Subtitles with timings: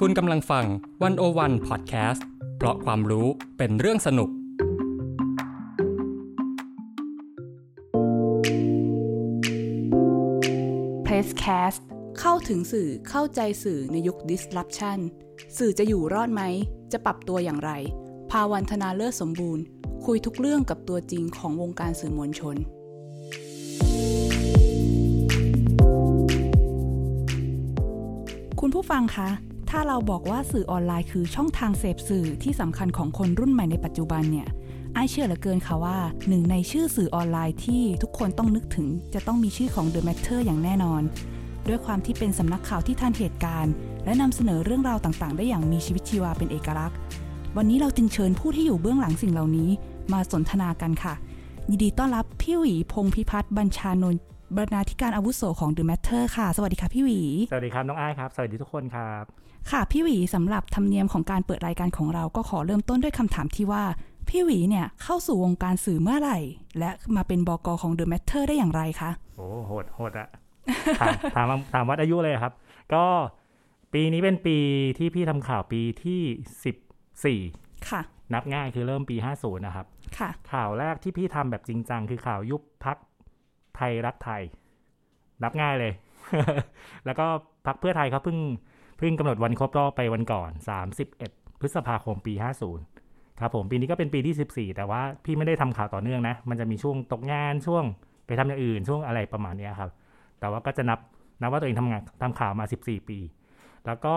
[0.00, 0.66] คุณกำลังฟัง
[1.02, 3.26] วันโอวันพอดแคสต์เพราะความรู้
[3.58, 4.30] เป็นเรื่องสนุก
[11.06, 11.80] Presscast
[12.20, 14.98] เข้าถึงสื่อเข้าใจสื่อในยุค disruption
[15.58, 16.42] สื่อจะอยู่รอดไหม
[16.92, 17.70] จะปรับตัวอย่างไร
[18.30, 19.64] ภาวันธนาเลิศสมบูรณ์
[20.06, 22.56] คุยทุกเรื่องกับตัวจริงของวงการสื่อมวลชน
[28.60, 29.30] คุณผู้ฟังคะ
[29.70, 34.48] ถ้าเราบอกว่าสื่อออนไลน์คือช่องทางเสพสื่อที่สำคัญของคนรุ่นใหม่ในปัจจุบันเนี่ย
[34.94, 35.98] ไอายเชื่อเหลือเกินค่ะว่า
[36.28, 41.02] หนึ่งในชื่อสื่อออนไลน์ที่ทุกคนต้องนึกถึง จะต้องมีชื่อของ The Matter อย่างแน่นอน
[41.68, 43.72] ด้วยความที่เป็นสำนักข่าวที่ทันเหตุการณ์
[44.04, 46.96] และนำเสนอเรื่องราวต่างๆ ได้อย่างมีชีวิตชีวาเป็นเอกลักษณ์
[47.56, 49.70] วันนี้เราจึงเชิญผู้ที่อยู่เบื้องหลังสิ่งเหล่านี้
[50.12, 51.14] มาสนทนากันค่ะ
[51.70, 54.20] ยินดีต้อนรับพี่หวีพงษ์พิพัฒน์บัญชานนท์
[54.54, 59.24] บรรณาธิการอาวุโสของ The Matter ค่ะ สวัสดีค่ะพี่หวี สวัสดีครับน้องอ้ายครับ สวัสดีทุกคนครับ
[59.70, 63.84] ค่ะพี่หวีสำหรับธรรมเนียมของการเปิดรายการของเราก็ขอเริ่มต้นด้วยคำถามที่ว่า
[64.28, 66.38] พี่หวีเนี่ยเข้าสู่วงการสื่อเมื่อไหร่
[66.78, 70.28] และมาเป็นบกของ The Matter ได้อย่างไรคะโอ้โหดโหดอะ
[71.00, 72.52] ถามถามถามวัดอายุเลยครับ
[72.94, 73.04] ก็
[73.92, 74.58] ปีนี้เป็นปี
[74.98, 76.20] ที่พี่ทำข่าวปีที่
[76.64, 76.76] สิบ
[77.24, 77.40] สี่
[77.88, 78.00] ค่ะ
[78.34, 79.86] นับง่ายคือเริ่มปีห้าศูนย์นะครับ
[80.18, 82.96] ค่ะ ข่าวแรกที่พี่ทำแบบจริงจังคือข่าวยุบพัก
[83.76, 84.42] ไทยรักไทย
[85.42, 85.92] นับง่ายเลย
[87.06, 87.26] แล้วก็
[87.66, 88.38] พักเพื่อไทยเขาเพิ่ง
[88.98, 90.50] เพิ่งกำหนดวันครบรอบไปวันก่อน
[91.06, 92.34] 31 พฤษภาคมปี
[92.86, 97.84] 50 ครับผมปีนี้ก็เป็นปีที่ 14 แต่ว่าพี่ไม่ได้ทำข่าวต่อเนื่องนะ มันจะมีช่วงตกงานช่วง
[98.26, 99.90] ไปทำอย่างอื่นช่วงอะไรประมาณนี้ครับ
[100.40, 100.98] แต่ว่าก็จะนับ
[101.40, 103.18] นับว่าตัวเองทำงานทำข่าวมา 14 ปี
[103.86, 104.14] แล้วก็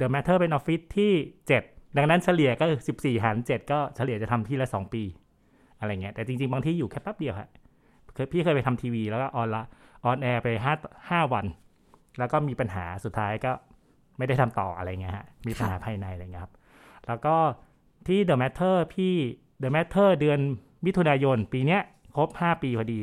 [0.00, 1.12] The Matter เป็นออฟฟิศที่
[1.56, 2.64] 7 ดังนั้นเฉลี่ยก็
[2.96, 5.02] 14 หาร 7 ก็เฉลี่ยจะทำที่ละ 2 ปี
[5.78, 7.61] อะไรเงี้ย แต่จริง ๆ บางที่อยู่แค่แป๊บเดียวฮะเคย
[8.32, 9.62] พี่เคยไปทำทีวีแล้วก็ on ละ
[10.04, 10.74] on air ไปห้า
[11.10, 11.46] ห้าวัน
[12.18, 13.52] แล้วก็มีปัญหาสุดท้ายก็
[14.18, 16.54] ไม่ได้ทำต่ออะไรเงี้ยฮะ มีปัญหาภายในอะไรเงี้ยครับ
[17.06, 17.34] แล้วก็
[18.06, 19.14] ที่ The Matter พี่
[19.62, 20.38] The Matter เดือน
[20.86, 21.80] มิถุนายน ปีเนี้ย
[22.16, 23.00] ครบ5ปีพอดี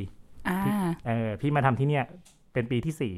[0.50, 0.59] อ่า
[1.07, 2.05] เออพี่มาทำที่เนี่ย
[2.53, 3.13] เป็นปีที่สี่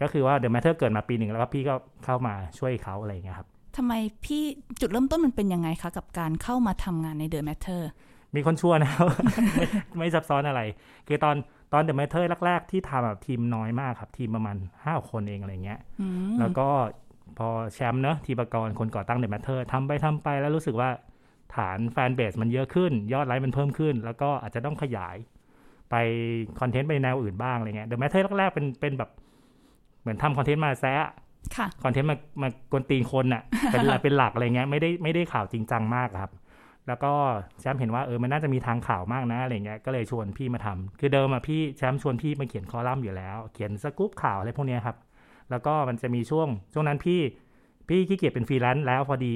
[0.00, 3.92] ก็คือว่า The Matter เกิดมาปีหนึ่งแล้วก็พี่ก็เข้ามาช่วยเขาอะไรอย่างเงี้ยครับทำไม
[4.24, 4.42] พี่
[4.80, 7.92] จุดเริ่มต้นมันเป็นยังไงคะ กับการเข้ามาทำงานใน The Matter มี
[8.46, 9.06] คนชั่วนะครับ
[9.56, 9.66] ไม่
[9.98, 10.60] ไม่ซับซ้อนอะไร
[11.08, 11.36] คือตอน
[11.72, 16.68] ตอน The Matter แรกๆ ที่ทำแบบทีมน้อยมากครับ ทีมประมาณห้าคนเองอะไรเงี้ยอืมแล้วก็
[17.38, 20.90] พอแชมป์เนอะทีปกรคนก่อตั้ง The Matter ทำไปทำไปแล้วรู้สึกว่า
[21.56, 25.16] ฐานแฟนเบสมันเยอะขึ้น ยอดไลค์มันเพิ่มขึ้น แล้วก็อาจจะต้องขยาย
[25.90, 25.94] ไป
[26.60, 29.10] content ไปแนวอื่นบ้างอะไรเงี้ย The Matter แรกๆเป็นเป็นแบบ
[30.00, 31.08] เหมือนทำ content มาแซะ
[31.56, 33.42] ค่ะ content มามากวนตีนคนอะ
[33.72, 36.30] เป็นหลักเป็นหลักอะไรเงี้ยไม่ได้ไม่ได้ข่าวจริงจังมากครับ
[36.88, 37.12] แล้วก็
[37.60, 44.96] แชมป์เห็นว่าเออมันน่าจะมีทางข่าวมากนะอะไรเงี้ยก็เลยชวนพี่มาทำคือเดิมอะพี่แชมป์ชวนพี่มาเขียนคอลัมน์อยู่แล้ว เขียนสกู๊ปข่าวอะไรพวกนี้ครับ
[45.50, 47.20] แล้วก็มันจะมีช่วงช่วงนั้นพี่
[47.88, 49.34] พี่ขี้เกียจเป็นฟรีแลนซ์แล้วพอดี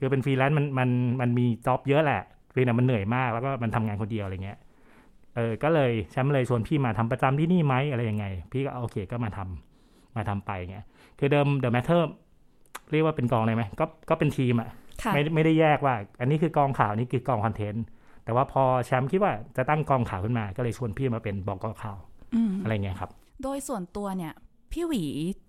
[0.00, 0.90] คือเป็นฟรีแลนซ์มันมัน
[1.20, 4.58] มันมีจ็อบเยอะแหละเพียงแต่มันเหนื่อยมากแล้วก็มันทำงานคนเดียวอะไรเงี้ย
[5.36, 10.84] เออก็เลยแชมป์เลยชวนพี่มาทำประจำที่นี่ไหมอะไรยังไง พี่ก็โอเคก็มาทำมาทำไปเงี้ย
[11.18, 12.02] คือเดิม The Matter
[12.90, 14.68] เรียกว่าเป็นกองเลยไหมก็ก็เป็นทีมอะ
[15.14, 17.84] ไม่ไม่ได้แยกว่า อันนี้คือกองข่าวนี่คือกองคอนเทนต์
[18.24, 21.96] แต่ว่าพอแชมป์คิดว่าจะตั้งกองข่าวขึ้นมา ก็เลยชวนพี่มาเป็นบอกกข่าว
[22.34, 23.10] อืมอะไรเงี้ยครับ
[23.42, 24.32] โดยส่วนตัวเนี่ย
[24.72, 25.02] พี่หวี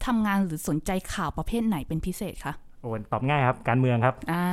[0.06, 4.46] ทำงานหรือสนใจข่าวประเภทไหนเป็นพิเศษคะโอ้ตอบง่ายครับ การเมืองครับ อ่า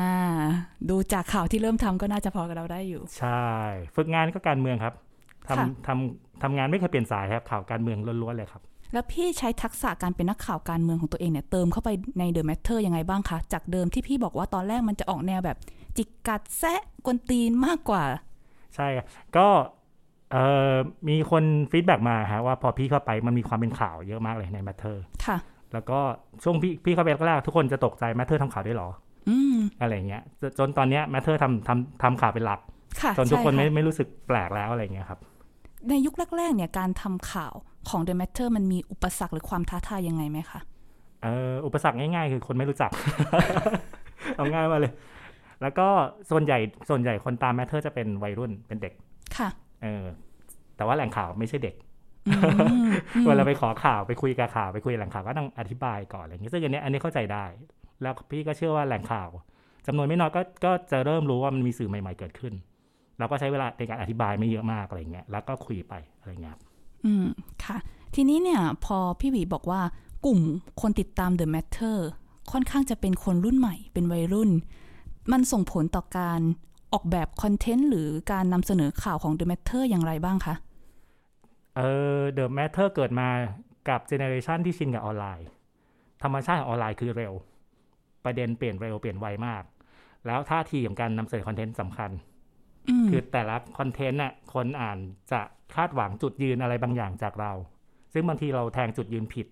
[0.91, 3.47] ดูจากข่าวที่เริ่มทำก็น่าจะพอกับเราได้อยู่ ใช่
[3.97, 4.95] ฝึกงานก็การเมืองครับ
[5.49, 8.63] ค่ะทำทำทำงานไม่เคยเปลี่ยนสายครับ ข่าวการเมืองล้วนๆเลยครับ
[8.93, 15.59] แล้วพี่ใช้ทักษะการเป็นนักข่าวการเมืองของตัวเองเนี่ยเติมเข้าไปใน The Matter ยังไงบ้างคะ จากเดิมที่พี่บอกว่าตอนแรกมันจะออกแนวแบบ
[15.97, 18.05] จิกกัดแซะกวนตีนมากกว่า
[18.75, 19.07] ใช่ครับ
[19.37, 19.47] ก็
[20.33, 20.75] เอ่อ
[21.09, 25.37] มีคน feedback มาฮะว่าพอพี่เข้าไปมันมีความเป็นข่าวเยอะมากเลยใน Matter ค่ะ
[25.73, 25.99] แล้วก็
[26.43, 28.89] ช่วงพี่พี่เข้าไปแรกๆทุกคนจะตกใจ Matter ทำข่าวได้วยเหรอ
[29.29, 32.61] อืมอะไรเงี้ยจนจนตอนเนี้ย Matter ทำทำทำข่าวเป็นหลัก
[33.03, 35.21] ค่ะจนทุกคนใช่ไม่ค่ะไม่รู้สึกแปลกแล้วอะไรเงี้ยครับ
[35.89, 37.55] ในยุคแรกๆเนี่ยการทำข่าว
[37.89, 40.61] ของ The Matter มันมีอุปสรรคหรือความท้าทายยังไงไหมคะ
[41.23, 42.91] เอ่ออุปสรรคง่ายๆ คือคนไม่รู้จัก
[44.37, 44.93] เอาง่ายมาเลย
[45.63, 45.89] แล้วก็
[46.31, 46.59] ส่วนใหญ่
[46.89, 48.93] ส่วนใหญ่คนตามแมทเทอร์จะเป็นวัยรุ่นเป็นเด็ก
[49.37, 49.49] ค่ะ
[49.83, 50.05] เออ
[50.77, 51.75] แต่ว่าแหล่งข่าวไม่ใช่เด็ก
[52.29, 57.45] อืมอืมเวลาไปขอข่าวไปคุยกับข่าวไปคุยกับแหล่งข่าวก็ต้องอธิบายก่อนอะไรอย่างเงี้ยซึ่งอันเนี้ยอันนี้เข้าใจได้
[58.03, 59.29] แล้วพี่ก็เชื่อว่าแหล่งข่าว
[59.87, 62.53] จำนวนไม่น้อยก็ก็จะเริ่มรู้ว่ามันมีสื่อใหม่ ๆเกิดขึ้น
[63.19, 66.63] เราก็ใช้เวลาในการอธิบายไม่เยอะมากอะไรเงี้ยแล้วก็คุยไปอะไรเงี้ยครับ
[67.05, 67.27] อืม
[67.65, 67.77] ค่ะ
[68.15, 69.81] ทีนี้เนี่ยพอพี่หวีบอกว่า
[70.27, 70.41] กลุ่ม
[70.81, 71.97] คนติดตาม The Matter
[72.53, 74.51] ค่อนข้างจะเป็นคนรุ่นใหม่เป็นวัยรุ่น
[75.33, 76.41] มันส่งผลต่อการ
[76.93, 80.55] ออกแบบ content หรือการนำเสนอข่าวของ The Matter อย่างไรบ้างคะ
[81.77, 81.81] เอ
[82.17, 83.29] อ The Matter เกิดมา
[83.89, 85.49] กับ generation ที่ชินกับออนไลน์
[86.23, 87.33] ธรรมชาติของออนไลน์คือเร็ว
[88.25, 89.63] ประเด็นเปลี่ยนเร็วเปลี่ยนไวมาก
[90.27, 92.38] แล้วท่าทีของการนำเสนอ content สำคัญอืม
[93.11, 94.99] คือแต่ละ content น่ะคนอ่าน
[95.33, 95.41] จะ
[95.75, 97.53] คาดหวังจุดยืนอะไรบางอย่างจากเรา
[98.13, 99.47] ซึ่งบางทีเราแทงจุดยืนผิด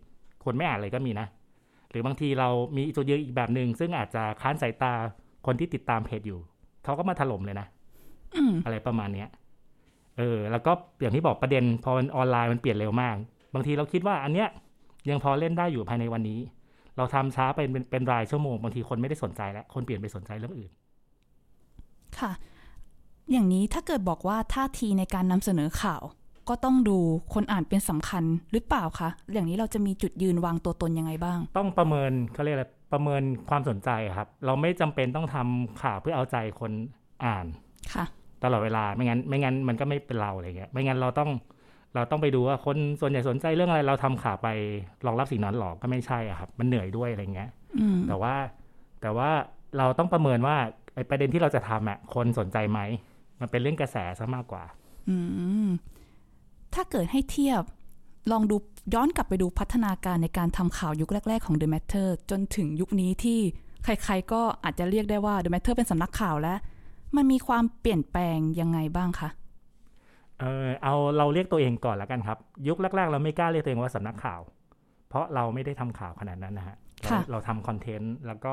[0.45, 1.27] คนไม่อ่านเลยก็มีนะ
[1.91, 4.93] หรือบางทีเรามีจุดยืนอีกแบบหนึ่งซึ่งอาจจะค้านสายตา
[5.47, 6.41] คนที่ติดตามเพจอยู่
[6.85, 7.67] เขาก็มาถล่มเลยนะ
[8.35, 9.29] อืมอะไรประมาณเนี้ย
[10.19, 13.17] เออ แล้วก็อย่างที่บอกประเด็นพอมันออนไลน์มันเปลี่ยนเร็วมาก
[13.55, 14.49] บางทีเราคิดว่าอันเนี้ย
[15.11, 16.41] ยังพอเล่นได้อยู่ภายในวันนี้
[16.97, 20.71] เราทำช้าไปเป็นเป็นรายชั่วโมงบางทีคนไม่ได้สนใจแล้วคนเปลี่ยนไปสนใจเรื่องอื่น
[22.19, 22.31] ค่ะ
[23.33, 26.03] อย่างนี้ถ้าเกิดบอกว่าท่าทีในการนำเสนอข่าว
[26.49, 26.99] ก็ต้องดู
[27.35, 36.73] คนอ่านเป็นสำคัญหรือเปล่าคะอย่างนี้เราจะมีจุดยืนวางตัวตนยังไงบ้าง ต้องประเมินเขาเรียกอะไรประเมินความสนใจครับ เราไม่จำเป็นต้องทำข่าวเพื่อเอาใจคน
[37.25, 37.47] อ่าน
[37.95, 38.05] ค่ะ
[38.45, 41.31] ตลอดเวลาไม่งั้น ไม่งั้นมันก็ไม่เป็นเราอะไรเงี้ยไม่งั้นเราต้อง
[41.95, 44.49] เราต้องไปดูว่าคนส่วนใหญ่สนใจเรื่องอะไรเราทำข่าวไป
[45.07, 47.51] รองรับสิ่งนั้นหรอกก็ไม่ใช่อะครับ มันเหนื่อยด้วยอะไรเงี้ย
[47.81, 48.35] อืมแต่ว่า
[49.03, 49.31] แต่ว่า
[49.79, 50.57] เราต้องประเมินว่า
[50.95, 52.81] ไอ้ประเด็นที่เราจะทำอะคนสนใจไหม
[53.41, 54.65] มันเป็นเรื่องกระแสซะมากกว่า
[55.09, 55.17] อื
[55.67, 55.69] ม
[56.75, 57.63] ถ้าเกิดให้เทียบ
[58.33, 58.57] ลองดู
[58.95, 63.39] ย้อนกลับไปดูพัฒนาการในการทำข่าวยุคแรก ๆ ของ The Matter จนถึงยุคนี้ที่
[63.85, 66.59] ใครๆก็อาจจะเรียกได้ว่า The Matter เป็นสำนักข่าวแล้ว
[67.17, 69.29] มันมีความเปลี่ยนแปลงยังไงบ้างคะ
[70.41, 72.39] เออเอาเราเรียกตัวเองก่อนแล้วกันครับ
[72.69, 74.41] ยุคแรก ๆ เราไม่กล้าเรียกตัวเองว่าสำนักข่าว
[75.09, 78.53] เพราะเราไม่ได้ทำข่าวขนาดนั้นนะฮะเราค่ะเราทำคอนเทนต์แล้วก็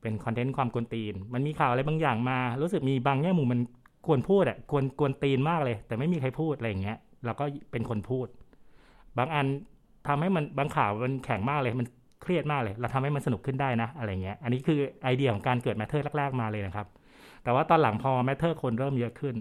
[0.00, 3.60] เป็นคอนเทนต์ความกวนตีน มันมีข่าวอะไรบางอย่างมา รู้สึกมีบางแง่มุมมัน
[4.06, 8.26] ควรพูดอะควรกวนตีนมากเลย แต่ไม่มีใครพูดอะไรอย่างเงี้ยเราก็เป็นคนพูด
[9.18, 9.46] บางอัน
[10.08, 11.86] ทำให้มันบางข่าวมันแข็งมากเลยมัน
[12.22, 16.86] เครียดมากเลย เราทำให้มันสนุกขึ้นได้นะ อะไรเงี้ย อันนี้คือไอเดียของการเกิด Matter แรกๆมาเลยนะครับ
[17.44, 19.34] แต่ว่าตอนหลังพอ Matter คนเริ่มเยอะขึ้น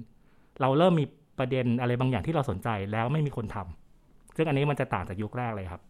[0.62, 1.06] เราเริ่มมี
[1.40, 5.82] ประเด็นอะไรบางอย่างที่เราสนใจแล้วไม่มีคนทำซึ่งอันนี้มันจะต่างจากยุคแรกเลยครับ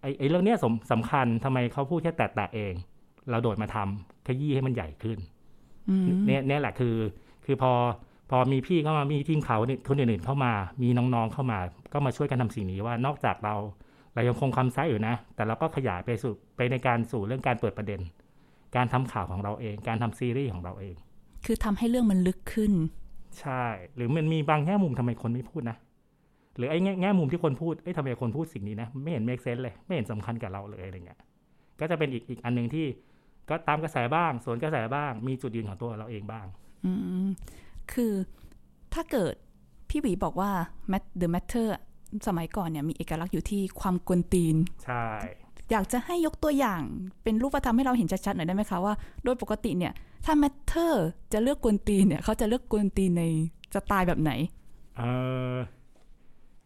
[0.00, 2.74] ไอไอเรื่องเนี้ยสำสำคัญทำไมเขาพูดแค่แตะๆเอง
[3.30, 5.18] เราโดดมาทำขยี้ให้มันใหญ่ขึ้น
[5.90, 6.94] อืมเนี่ยเนี่ยแหละคือ
[7.46, 7.72] คือพอ
[8.30, 10.52] พอมีพี่เข้ามามีทีมเขาเนี่ยคนอื่นๆเข้ามา
[10.82, 11.58] มีน้องๆเข้ามา
[11.92, 13.54] ก็มาช่วยกันทำสิ่งนี้ว่านอกจากเรา
[14.14, 18.00] เรายังคงความไซส์อยู่นะ แต่เราก็ขยายไปสู่ไปในการสู่เรื่องการเปิดประเด็น
[18.76, 20.94] การทำข่าวของเราเอง การทำซีรีส์ของเราเอง
[21.44, 22.72] คือทำให้เรื่องมันลึกขึ้น
[23.40, 23.64] ใช่
[23.96, 25.76] หรือมันมีบางแง่มุมทำไมคนไม่พูดนะ
[26.56, 31.20] หรือไอ้แง่แง่มุมที่คนพูด เอ้ยทำไมคนพูดสิ่งนี้นะ ไม่เห็นเมคเซนเลย ไม่เห็นสำคัญกับเราเลยอะไรเงี้ย
[31.80, 32.86] ก็จะเป็นอีกอีกอันหนึ่งที่
[33.48, 36.46] ก็ตามกระแสบ้าง สวนกระแสบ้าง มีจุดยืนของตัวเราเองบ้าง
[36.86, 36.92] อื
[37.24, 37.26] ม
[37.92, 38.12] คือ
[38.94, 39.34] ถ้าเกิด
[39.88, 40.50] พี่หวีบอกว่า
[40.92, 41.68] Mat- The Matter
[42.26, 45.04] สมัยก่อนเนี่ยมีเอกลักษณ์อยู่ที่ความกวนตีน ใช่
[45.70, 46.82] อยากจะให้ยกตัวอย่าง
[47.22, 48.94] เป็นรูปธรรมให้เราเห็นชัดๆหน่อยได้ไหมคะว่า
[49.24, 49.92] โดยปกติเนี่ย
[50.24, 50.92] ถ้า Matter
[51.32, 53.24] จะเลือกกวนตีนเนี่ยเขาจะเลือกกวนตีนใน
[53.74, 54.32] สไตล์แบบไหน
[54.96, 55.02] เอ
[55.54, 55.56] อ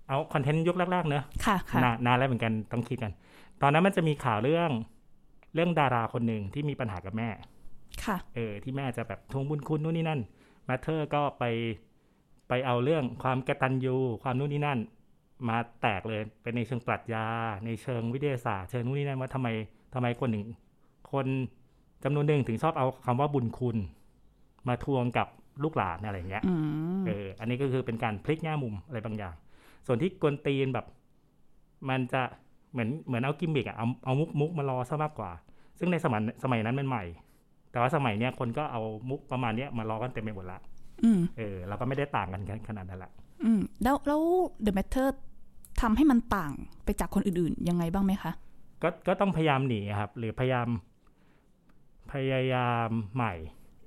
[0.08, 3.12] เอาคอนเทนต์ยุคแรกๆเนอะค่ะค่ะนานนานแล้วเหมือนกันต้องคิดกัน
[3.62, 4.70] ตอนนั้นมันจะมีข่าวเรื่อง
[5.54, 7.28] เรื่องดาราคนหนึ่งที่มีปัญหากับแม่
[8.04, 10.20] ค่ะเออที่แม่จะแบบทวงบุญคุณนู่นนี่นั่น
[10.68, 11.44] มาเธอร์ก็ไป
[12.48, 14.78] ไปเอาเรื่องความกตัญญูความนู่นนี่นั่น
[15.48, 17.26] มาแตกเลยเป็นในเชิงปรัชญา
[17.64, 19.48] ในเชิงวิทยาศาสตร์เชิงนู่นนี่นั่นว่าทำไม
[19.94, 20.44] ทำไมคนหนึ่ง
[21.12, 21.26] คน
[22.04, 23.76] จำนวนหนึ่งถึงชอบเอาคำว่าบุญคุณ
[24.68, 25.28] มาทวงกับ
[25.62, 26.54] ลูกหลานอะไรอย่างเงี้ยอื
[27.00, 29.34] มเอออันนี้ก็คือเป็นการพลิกแง่มุมอะไรบางอย่าง
[29.86, 30.86] ส่วนที่กวนตีนแบบ
[31.88, 32.22] มันจะ
[32.72, 35.30] เหมือนเหมือนเอากิมมิกอะเอาเอามุกมุกมารอซะมากกว่า
[35.78, 37.04] ซึ่งในสมัยสมัยนั้นมันใหม่
[37.70, 40.58] แต่ว่าสมัยเนี้ยคนก็เอามุกประมาณเนี้ยมารอกันเต็มไปหมดละ
[41.04, 43.10] อืมเออเราก็ไม่ได้ต่างกันขนาดนั้นละ
[43.44, 44.20] อืมแล้วแล้ว
[44.64, 45.08] The Matter
[45.80, 46.52] ทำให้มันต่าง
[46.84, 48.32] ไปจากคนอื่นๆ ยังไงบ้างไหมคะ
[48.82, 50.68] ก็ก็ต้องพยายามหนีครับ หรือพยายาม
[52.12, 53.34] พยายามใหม่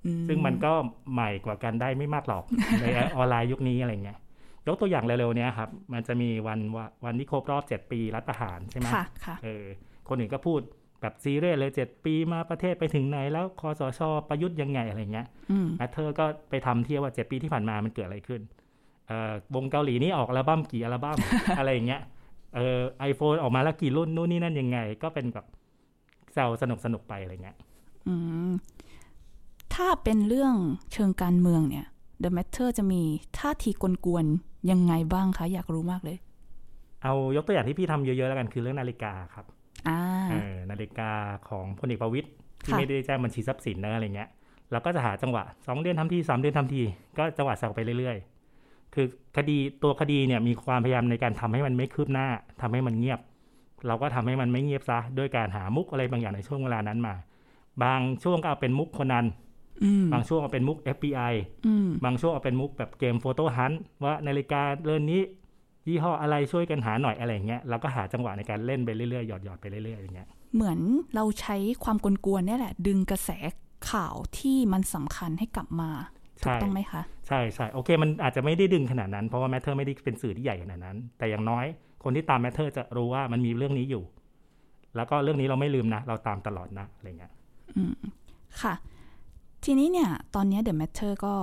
[0.05, 0.71] อืซึ่งมันก็
[1.13, 2.43] ใหม่กว่ากันได้ไม่มากหรอก
[2.81, 2.85] ใน
[3.15, 4.19] ออนไลน์ยุคนี้อะไรเงี้ย
[4.67, 9.65] ยกตัวอย่างเร็วๆเนี้ยครับ มันจะมีวันววันที่ครบรอบเจ็ดปีรัฐประหารใช่ไหมค่ะค่ะเออ
[10.07, 10.61] คนอื่นก็พูด
[11.03, 13.99] แบบซีเรียสเลยเจ็ดปีมาประเทศไปถึงไหน แล้วคสช.
[14.29, 18.41] ประยุทธ์ยังไงอะไรเงี้ยอืม Matter ก็ไปทำเทียบว่าเจ็ดปีที่ผ่านมามันเกิดอะไรขึ้น
[19.07, 21.17] เอ่อวงเกาหลีนี่ออกอัลบั้มกี่อัลบั้ม
[21.59, 22.01] อะไรอย่างเงี้ย
[22.55, 25.45] เออ iPhone ออกมาแล้วกี่รุ่นนู่นนี่นั่นยังไง ก็เป็นแบบ
[26.33, 27.57] แซวสนุกสนุกๆไปอะไรเงี้ย
[28.07, 28.15] อื
[28.49, 28.51] ม
[29.73, 30.53] ถ้าเป็นเรื่อง
[30.93, 31.85] เชิงการเมืองเนี่ย
[32.23, 33.01] The Matter จะมี
[33.37, 33.71] ท่าที
[34.05, 36.17] กวนๆยังไงบ้างคะ อยากรู้มากเลย
[37.03, 39.45] เอายกตัวอย่างที่พี่ทำเยอะๆแล้วกันคือเรื่องนาฬิกาครับ
[39.87, 39.99] อ่า
[40.41, 41.11] เออนาฬิกา
[41.49, 42.27] ของพลเอกประวิตย
[42.63, 44.29] ที่ค่ะไม่ได้แจ้งบัญชีทรัพย์สินนะอะไรเงี้ย
[44.71, 46.81] เราก็จะหาจังหวะสองเดือนทำทีสามเดือนทำที
[47.17, 49.05] ก็จังหวะแซวไปเรื่อยๆ คือ
[49.37, 52.27] คดีตัวคดีเนี่ยมีความพยายามในการทำให้มันไม่คืบหน้า
[52.61, 53.19] ทำให้มันเงียบ
[53.87, 57.15] เราก็ทำให้มันไม่เงียบซะด้วยการหามุกอะไรบางอย่างในช่วงเวลานั้นมา
[57.83, 59.25] บางช่วงก็เอาเป็นมุกคนนั้น
[59.83, 61.33] อืมบางช่วงเอาเป็นมุก FBI
[61.65, 65.21] อืมบางช่วงเอาเป็นมุกแบบเกม photo hunt ว่านาฬิกาเรือนนี้
[65.87, 70.79] ยี่ห้ออะไรช่วยกันหาหน่อยอะไรเงี้ยเราก็หาจังหวะในการเล่นไปเรื่อยๆหยอดหยอดไปเรื่อยๆอย่างเงี้ยเหมือน
[71.15, 73.29] เราใช้ความกวนๆเนี่ยแหละ ดึงกระแส
[73.89, 75.89] ข่าวที่มันสำคัญให้กลับมา
[76.43, 81.65] ถูกใช่ต้องไหมคะ ใช่ใช่โอเค มันอาจจะไม่ได้ดึงขนาดนั้น เพราะว่า Matter ไม่ได้เป็นสื่อที่ใหญ่ขนาดนั้น แต่อย่างน้อย
[82.03, 84.03] คนที่ตาม Matter จะรู้ว่ามันมีเรื่องนี้อยู่
[84.95, 87.31] แล้วก็เรื่องนี้เราไม่ลืมนะ เราตามตลอดนะอะไรเงี้ย
[88.61, 88.73] ค่ะ
[89.63, 91.33] ทีนี้เนี่ย ตอนเนี้ย The Matter ก็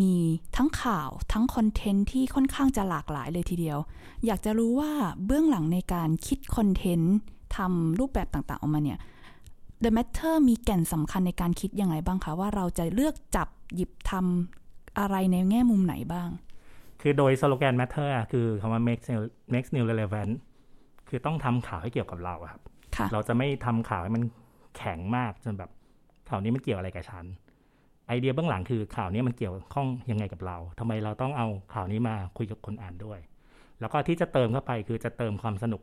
[0.00, 0.14] มี
[0.56, 3.78] ทั้งข่าวทั้ง content ที่ค่อนข้างจะหลากหลายเลยทีเดียว
[4.26, 4.92] อยากจะรู้ว่า
[5.26, 7.14] เบื้องหลังในการคิด content
[7.56, 8.98] ทำรูปแบบต่างๆ ออกมาเนี่ย
[9.82, 16.28] The Matter มีแก่นสำคัญในการคิดยังไงบ้างคะ ว่าเราจะเลือกจับหยิบทำอะไรในแง่มุมไหนบ้าง
[17.00, 19.20] คือโดยสโลแกน matter อะคือคำว่า makes new
[19.52, 20.32] makes new relevant
[21.08, 22.62] คือต้องทำข่าวให้เกี่ยวกับเราอะครับ
[22.96, 24.22] ค่ะเราจะไม่ทำข่าวให้มัน
[24.76, 25.70] แข็งมากจนแบบ
[26.28, 27.24] ข่าวนี้มันเกี่ยวอะไรกับฉัน
[28.08, 33.18] ไอเดียเบื้องหลังคือข่าวนี้มันเกี่ยวข้องยังไงกับเราทำไมเราต้องเอาข่าวนี้มาคุยกับคนอ่านด้วย
[33.80, 35.82] แล้วก็ที่จะเติมเข้าไปคือจะเติมความสนุก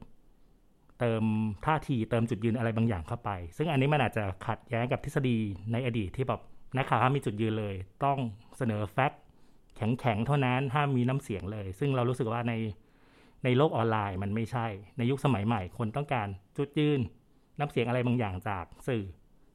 [0.99, 1.23] เติม
[1.65, 5.37] ท่าทีเติมจุดยืนอะไรบางอย่างเข้าไป ซึ่งอันนี้มันอาจจะขัดแย้งกับทฤษฎี
[5.71, 6.41] ในอดีตที่แบบ
[6.77, 8.17] นักข่าวห้ามมีจุดยืนเลย ต้อง
[8.57, 9.21] เสนอ fact
[9.75, 12.53] แข็งๆเท่านั้นห้ามมีน้ำเสียงเลย ซึ่งเรารู้สึกว่าใน
[13.43, 16.99] ในโลกออนไลน์มันไม่ใช่ ในยุคสมัยใหม่คนต้องการจุดยืน
[17.59, 19.03] น้ำเสียงอะไรบางอย่างจากสื่อ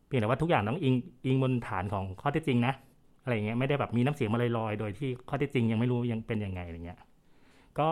[0.06, 0.94] เพียงแต่ว่าทุกอย่างต้องอิง
[1.26, 2.74] อิงบนฐานของข้อเท็จจริงนะ
[3.22, 7.00] อะไรเงี้ยไม่ได้แบบมีน้ำเสียงมาลอยๆโดยที่ข้อเท็จจริงยังไม่รู้ยังเป็นยังไงอะไรเงี้ย
[7.78, 7.88] ก็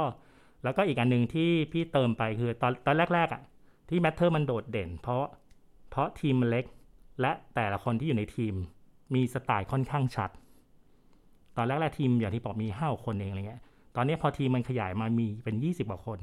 [0.64, 3.42] แล้วก็อีกอันหนึ่งที่พี่เติมไปคือตอนตอนแรก ๆอะ่ะ
[3.88, 5.25] ที่ Matter มันโดดเด่น เพราะ
[5.90, 6.64] เพราะทีมมันเล็ก
[7.21, 8.54] และแต่ละคนที่อยู่ในทีม
[9.14, 10.30] มีสไตล์ค่อนข้างชัด
[11.56, 13.62] ตอนแรกๆทีมอย่างที่บอกมีห้าคนเองอะไรเงี้ย
[13.97, 16.18] ตอนนี้พอทีมมันขยายมามีเป็นยี่สิบกว่าคน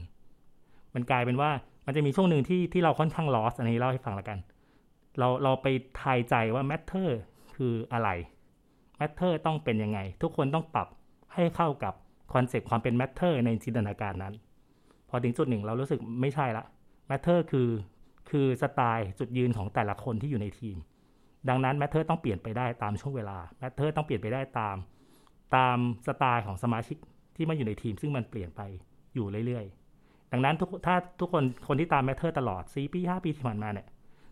[0.94, 1.50] มันกลายเป็นว่า
[1.86, 4.38] มันจะมีช่วงหนึ่งที่ที่เราค่อนข้างลอสอันนี้เล่าให้ฟังละกัน
[5.20, 5.68] เราเราไป
[6.02, 7.10] ทายใจว่า matter
[7.56, 8.10] คืออะไร
[9.00, 10.88] matter ต้องเป็นยังไง ทุกคนต้องปรับ
[11.34, 11.94] ให้เข้ากับ
[12.34, 14.34] คอนเซปต์ความเป็น matter ในจินตนาการนั้น
[15.10, 16.64] พอถึงจุดหนึ่งเรารู้สึกไม่ใช่ละ
[17.10, 17.70] matter คือ
[18.30, 20.78] คือสไตล์จุดยืนของแต่ละคนที่อยู่ในทีม
[21.50, 24.78] ดังนั้น matter ต้องเปลี่ยนไปได้ตามช่วงเวลา matter ต้องเปลี่ยนไปได้ตาม
[25.56, 25.78] ตาม
[26.08, 26.98] สไตล์ของสมาชิก
[27.36, 28.62] ที่มาอยู่ในทีม ซึ่งมันเปลี่ยนไป
[29.16, 33.88] อยู่เรื่อยๆดังนั้นถ้าทุกคนคนที่ตาม matter ตลอด4ปี 5 ปีที่ผ่านมาเนี่ย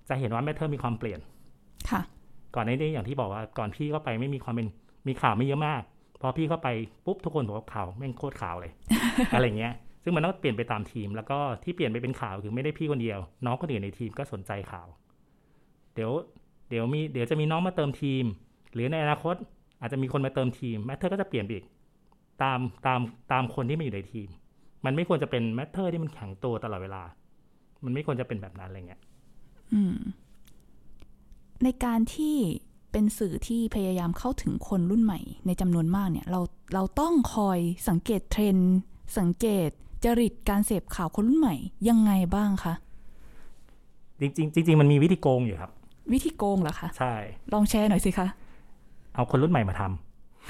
[0.10, 1.20] จะเห็นว่า Matter มีความเปลี่ยน
[1.90, 2.02] ค่ะ
[2.56, 4.68] ก่อนในนี้อย่างที่บอกว่าก่อนพี่เข้าไปไม่มีความเป็น
[5.08, 5.82] มีข่าวไม่เยอะมาก
[6.22, 6.68] พอพี่เข้าไป
[7.06, 8.72] ปุ๊บทุกคนบอกว่าข่าวแม่งโคตรข่าวเลย
[9.34, 9.74] อะไรเงี้ย
[10.04, 14.88] ซึ่งมันต้องเปลี่ยนไปตามทีม แล้วก็ที่เปลี่ยนไปเป็นข่าวคือไม่ได้พี่คนเดียว น้องคนอื่นในทีมก็สนใจข่าว
[15.96, 16.12] เดี๋ยว
[16.70, 18.24] เดี๋ยวมีเดี๋ยวจะมีน้องมาเติมทีม
[18.74, 19.36] หรือในอนาคต
[19.82, 21.66] อาจจะมีคนมาเติมทีม Matter ก็จะเปลี่ยนไปอีก
[22.44, 23.00] ตามตาม
[23.32, 24.28] ตามคนที่มาอยู่ในทีม
[24.86, 27.04] มันไม่ควรจะเป็น Matter ที่มันแข็งตัวตลอดเวลา
[27.86, 29.09] มันไม่ควรจะเป็นแบบนั้นอะไรเงี้ยอืม
[31.64, 32.36] ในการที่
[32.92, 36.42] เป็นสื่อที่พยายามเข้าถึงคนรุ่นใหม่ ในจำนวนมากเนี่ย เรา
[36.74, 37.60] เราต้องคอย
[37.90, 38.78] สังเกตเทรนด์
[39.18, 39.70] สังเกต
[40.04, 41.56] จริตการเสพข่าวคนรุ่นใหม่
[41.90, 42.74] ยังไงบ้างคะ
[44.20, 45.72] จริงๆจริงๆมันมีวิธีโกงอยู่ครับ
[46.14, 47.14] วิธีโกงเหรอคะ ใช่
[47.54, 48.28] ลองแชร์หน่อยสิคะ
[49.16, 49.82] เอาคนรุ่นใหม่มาท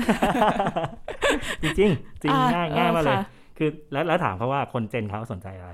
[0.08, 3.24] ำจริงๆจริงอ่าง่ายง่ายมากเลยเออค่ะ
[3.58, 5.72] คือแล้วแล้วถามเขาว่าคนเจนเขาสนใจอะไร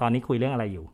[0.00, 0.84] ตอนนี้คุยเรื่องอะไรอยู่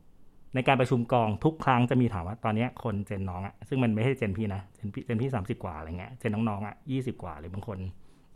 [0.55, 7.79] ในการประชุมกองทุกครั้งจะมีถามว่าตอนนี้คน gen น้องอะซึ่งมันไม่ใช่ gen พี่นะ gen พี่ gen พี่สามสิบกว่าอะไรเงี้ย gen น้องๆอะยี่สิบกว่าหรือบางคน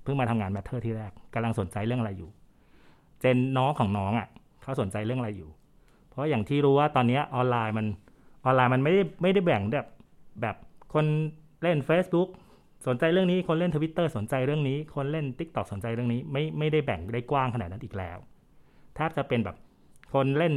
[0.02, 2.30] เพิ่งมาทำงาน Matter ที่แรกกำลังสนใจเรื่องอะไรอยู่
[3.20, 4.28] gen น้องของน้องอะ
[4.62, 5.50] เขาสนใจเรื่องอะไรอยู่
[6.10, 7.86] เพราะอย่างที่รู้ว่าตอนนี้ออนไลน์มัน
[8.44, 9.88] ออนไลน์มันไม่ได้ไม่ได้แบ่งแบบ
[10.40, 10.56] แบบ
[10.94, 11.04] คน
[11.62, 12.28] เล่น Facebook
[12.86, 18.18] สนใจเรื่องนี้คนเล่นทวิตเตอร์สนใจเรื่องนี้ คนเล่น TikTok สนใจเรื่องนี้ ไม่ไม่ได้แบ่งได้กว้างขนาดนั้นอีกแล้ว
[18.94, 19.56] แทบจะเป็นแบบ
[20.14, 20.54] คนเล่น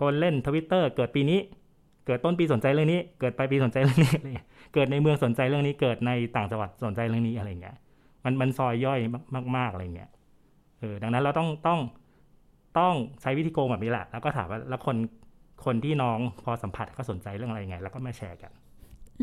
[0.00, 1.40] คนเล่นทวิตเตอร์เกิดปีนี้
[2.06, 7.76] เกิดต้นปีสนใจเรื่องนี้ เกิดปลายปีสนใจเรื่องนี้เงี้ยเกิดในเมืองสนใจเรื่องนี้ เกิดในต่างจังหวัดสนใจเรื่องนี้อะไรเงี้ย
[8.24, 9.00] มันมันซอยย่อย
[9.56, 10.10] มาก ๆอะไรเงี้ย
[10.78, 11.80] เออ ดังนั้นเราต้องต้อง
[12.78, 14.96] ต้องใช้วิธีโกงแบบนี้แหละ แล้วก็ถามว่าแล้วคน
[15.64, 18.52] คนที่น้องพอสัมผัสเขาสนใจเรื่องอะไรไง แล้วก็มาแชร์กัน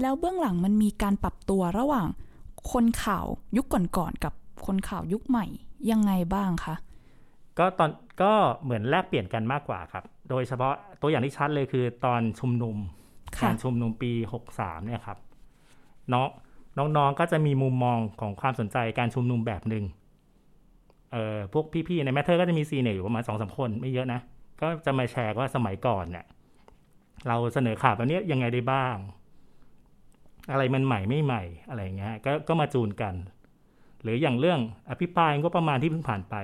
[0.01, 2.07] แล้วเบื้องหลังมันมีการปรับตัวระหว่าง
[2.71, 3.25] คนข่าว
[3.57, 4.33] ยุคก่อนๆกับ
[4.65, 5.45] คนข่าวยุคใหม่
[5.91, 6.75] ยังไงบ้างคะ
[7.57, 7.89] ก็ตอน
[8.21, 12.75] ก็เหมือนแลกเปลี่ยนกันมากกว่าครับ โดยเฉพาะตัวอย่างที่ชัดเลยคือตอนชุมนุม
[13.37, 14.11] ค่ะการชุมนุมปี
[14.49, 15.17] 63 เนี่ยครับ
[16.13, 16.27] น้อง
[16.97, 19.83] น้องๆก็จะมีมุมมองของความสนใจการชุมนุมแบบหนึ่ง
[21.11, 24.19] เอ่อพวกพี่ๆใน Matter ก็จะมี senior อยู่ประมาณสองสามคนไม่เยอะนะ
[24.61, 26.25] ก็จะมาแชร์ว่าสมัยก่อนเนี่ย
[27.27, 28.95] เราเสนอข่าวแบบนี้ยังไงได้บ้าง
[30.51, 33.15] อะไรมันใหม่ไม่ใหม่อะไรอย่างเงี้ยก็ก็มาจูนกัน
[34.01, 36.35] หรืออย่างเรื่องอภิปรายก็ประมาณที่เพิ่งผ่านไป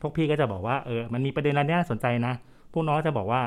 [0.00, 2.34] พวกพี่ก็จะบอกว่าเออมันมีประเด็นอะไรน่าสนใจนะ
[2.72, 3.42] พวกน้องจะบอกว่า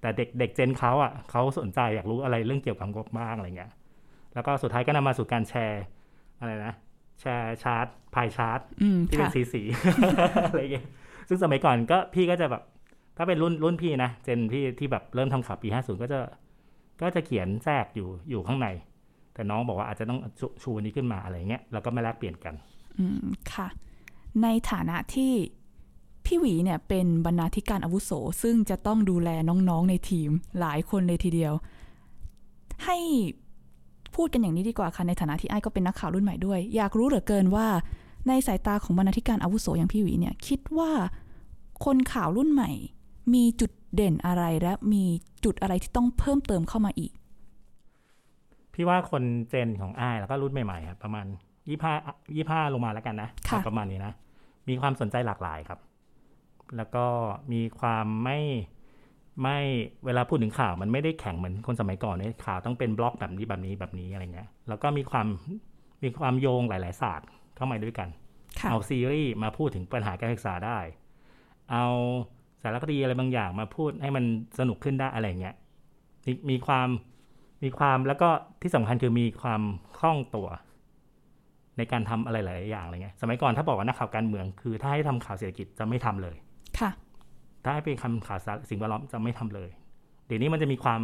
[0.00, 3.72] แต่เด็กเด็กเจนเขาอะเขาสนใจอยากรู้อะไรเรื่องเกี่ยวกับงบบ้างอะไรเงี้ย
[4.34, 5.84] แล้วก็สุดท้ายก็นำมาสู่การแชร์
[6.40, 6.74] อะไรนะ
[7.20, 9.62] แชร์ชาร์ตพายชาร์ตอืมที่เป็นค่ะสีสี
[10.50, 10.86] อะไรเงี้ย
[11.28, 12.62] ซึ่งสมัยก่อนก็พี่ก็จะแบบ
[13.16, 16.20] ถ้าเป็นรุ่นรุ่นพี่นะเจนพี่ที่แบบเริ่มทำข่าวปีห้าศูนย์ก็จะ
[17.02, 18.68] ก็จะเขียนแทรกอยู่อยู่ข้างใน
[19.34, 22.54] แต่น้องบอกว่าอาจจะต้องชูชูอันนี้ขึ้นมาอะไรเงี้ยแล้วก็มาแลกเปลี่ยนกัน
[22.98, 23.68] อืมค่ะ
[24.42, 25.32] ในฐานะที่
[26.28, 28.10] พี่หวีเนี่ยเป็นบรรณาธิการอาวุโส
[28.42, 30.30] ซึ่งจะต้องดูแลน้องๆในทีม
[30.60, 31.52] หลายคนเลยทีเดียว
[32.84, 32.98] ให้
[34.14, 37.66] พูดกันอย่างนี้ดีกว่าค่ะ ในฐานะที่ไอ้ายก็เป็นนักข่าวรุ่นใหม่ด้วย อยากรู้เหลือเกินว่า
[38.28, 40.90] ในสายตาของบรรณาธิการอาวุโสอย่างพี่หวีเนี่ยคิดว่า
[41.84, 42.70] คนข่าวรุ่นใหม่
[43.34, 45.04] มีจุดเด่นอะไรและมี
[45.44, 47.12] จุดอะไรที่ต้องเพิ่มเติมเข้ามาอีก
[48.74, 51.26] พี่ว่าคนเจนของอ้ายแล้วก็รุ่นใหม่ๆครับประมาณ
[51.68, 51.92] ยี่ห้า
[52.34, 54.12] ยี่ห้าลงมาแล้วกันนะค่ะประมาณนี้นะ
[54.68, 55.78] มีความสนใจหลากหลายครับ
[56.76, 57.04] แล้วก็
[57.52, 58.38] มีความไม่
[59.42, 59.58] ไม่
[60.04, 65.26] เวลาพูดถึงข่าวมันไม่ได้แข็งเหมือนคนสมัยก่อนเนี่ยข่าวต้องเป็นบล็อกแบบนี้แบบนี้แบบนี้อะไรเงี้ยแล้วก็มีความ
[66.02, 68.08] มีความโยงหลาย ๆ ศาสตร์เข้ามาด้วยกัน
[68.60, 70.78] ค่ะเอาซีรีส์มาพูดถึงปัญหาการศึกษาได้
[71.70, 71.84] เอา
[72.62, 74.24] สารคดีอะไรบางอย่างมาพูดให้มัน
[74.58, 75.54] สนุกขึ้นได้อะไรเงี้ย
[76.26, 76.88] มีมีความ
[77.64, 78.28] มีความแล้วก็
[78.62, 79.62] ที่สำคัญคือมีความ
[79.98, 80.48] คล่องตัว
[81.76, 86.36] ในการทำอะไรหลายๆอย่างอะไรเงี้ยสมัยก่อนถ้าบอกว่านักข่าวการเมืองคือถ้าให้ทำข่าวเศรษฐกิจจะไม่ทำเลย
[86.80, 86.90] ค่ะ
[87.64, 89.68] ถ้าให้เป็นคำข่าวสารสิ่งแวดล้อมจะไม่ทำเลย
[90.26, 91.00] เดี๋ยวนี้มันจะมีความ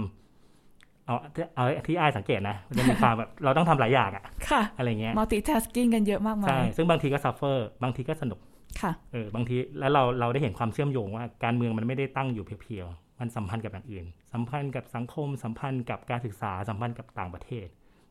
[1.07, 1.17] เอา
[1.57, 8.39] เอาที่อ้ายสังเกตนะมันจะมีความแบบเราต้องทำหลายอย่างอะค่ะ อะไรเงี้ย multitasking กันเยอะมากมาใช่ยซึ่งบางทีก็ suffer บางทีก็สนุก
[8.81, 17.67] ค่ะเออบางทีแล้วเราเราได้เห็นความเชื่อมโยงว่าการเมืองมันไม่ได้ตั้งอยู่ pure ๆมันสัมพันธ์กับอย่างอื่น สัมพันธ์กับสังคมสัมพันธ์กับการศึกษาสัมพันธ์กับต่างประเทศ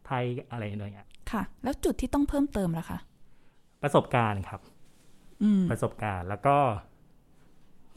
[0.07, 2.99] ไทยอะไรอย่างเงี้ยค่ะ แล้วจุดที่ต้องเพิ่มเติมล่ะคะ
[3.83, 4.61] ประสบการณ์ครับ
[5.43, 6.57] อืมประสบการณ์แล้วก็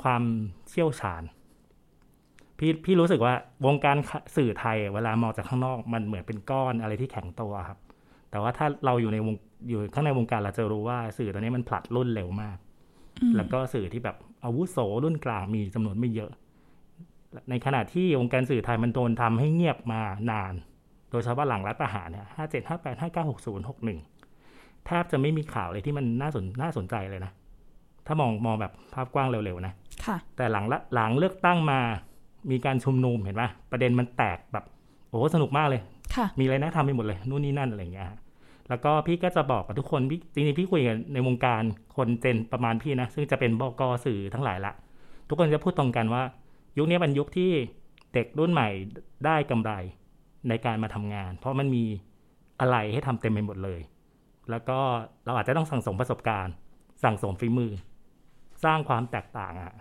[0.02, 0.22] ความ
[0.68, 1.22] เชี่ยวชาญ
[2.58, 3.34] พี่พี่รู้สึกว่า
[3.66, 3.96] วงการ
[4.36, 7.78] สื่อไทย เวลามองจากข้างนอกมันเหมือนเป็นก้อนอะไรที่แข็งตัวครับ
[8.30, 9.34] แต่ว่าถ้าเราอยู่ในวง
[9.68, 12.56] อยู่ข้างในวงการเราจะรู้ว่าสื่อตอนนี้มันผลัดรุ่นเร็วมาก
[13.36, 16.30] แล้วก็สื่อที่แบบอาวุโสรุ่นกลางมีจำนวนไม่เยอะ
[17.50, 20.00] ในขณะที่วงการสื่อไทยมันโดนทำให้เงียบมา
[20.30, 20.54] นาน
[21.10, 23.98] โดยเฉพาะหลังรัฐประหารเนี่ยห้าเจ็ดห้าแปดห้าเก้าหกศูนย์หกหนึ่ง
[24.86, 27.32] แทบจะไม่มีข่าวเลยที่มันน่าสนน่าสนใจเลยนะ
[28.06, 29.72] ถ้ามองมองแบบภาพกว้างเร็วๆนะ
[30.06, 31.78] ค่ะแต่หลังละหลังเลือกตั้งมา
[32.50, 34.64] มีการชุมนุมเห็นปะประเด็นมันแตกแบบ
[35.08, 35.80] โอ้โหสนุกมากเลย
[36.14, 38.18] ค่ะมีอะไรน่าทำไปหมดเลยนู่นนี่นั่นอะไรอย่างเงี้ยฮะ
[38.68, 41.62] แล้วก็พี่ก็จะบอกกับทุกคนพี่จริงๆพี่คุยกันในวงการ
[41.96, 44.72] คนเจนประมาณพี่นะซึ่งจะเป็นบกสื่อทั้งหลายละ
[45.28, 46.22] ทุกคนจะพูดตรงกันว่า
[46.78, 47.50] ยุคนี้เป็นยุคที่
[48.14, 48.68] เด็กรุ่นใหม่
[49.24, 49.72] ได้กำไร
[50.48, 51.84] ในการมาทำงาน เพราะมันมี
[52.60, 53.80] อะไรให้ทำเต็มไปหมดเลย
[54.50, 54.78] แล้วก็
[55.26, 56.54] เราอาจจะต้องสั่งสมประสบการณ์
[57.04, 57.70] สั่งสมฝีมือ
[58.64, 59.74] สร้างความแตกต่างอะ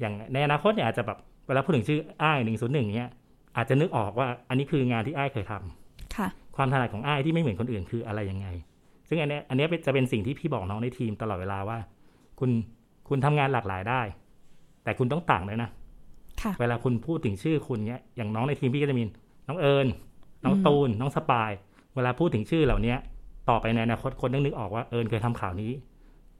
[0.00, 3.10] อย่างในอนาคตเนี่ยอาจจะแบบเวลาพูดถึงชื่ออ้ายหนึ่งศูนย์หนึ่งเนี่ย
[3.56, 8.46] อาจจะนึกออกว่าอันนี้คืองานที่อ้ายเคยทำค่ะความถนัดของอ้ายที่ไม่เหมือนคนอื่นคืออะไรยังไง
[9.08, 11.78] ซึ่งอันเนี้ยอันเนี้ยเป็นจะเป็นสิ่งที่พี่บอกน้องในทีมตลอดเวลาว่า
[12.38, 12.50] คุณ
[13.08, 14.00] คุณทำงานหลากหลายได้
[14.84, 15.70] แต่คุณต้องต่างเลยนะ
[16.42, 19.04] ค่ะเวลาคุณพูดถึงชื่อคุณเนี้ยอย่างน้องในทีมพี่ก็จะมี
[19.48, 19.86] น้องเอิญ
[20.44, 21.50] น้องอืมตูนน้องสปาย
[21.96, 22.98] เวลาพูดถึงชื่อเหล่าเนี้ย
[23.48, 25.72] ต่อไปในอนาคตคนต้องนึกออกว่าเอิญเคยทำข่าวนี้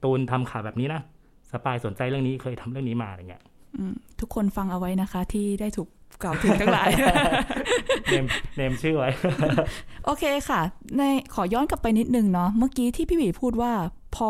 [0.03, 1.01] ตูนทำข่าวแบบนี้นะ
[1.51, 3.43] สปายสนใจเรื่องนี้เคยทำเรื่องนี้มาอะไรเงี้ย
[3.77, 5.87] อืมทุกคนฟังเอาไว้นะคะ ที่ได้ถูก
[6.23, 6.89] กล่าวถึงทั้งหลาย
[8.09, 9.09] เนมเนมชื่อไว้
[10.05, 10.61] โอเคค่ะ
[10.97, 11.01] ใน
[11.33, 13.71] ขอย้อนกลับไปนิดนึงเนาะเมื่อกี้ที่พี่หวีพูดว่า
[14.15, 14.29] พอ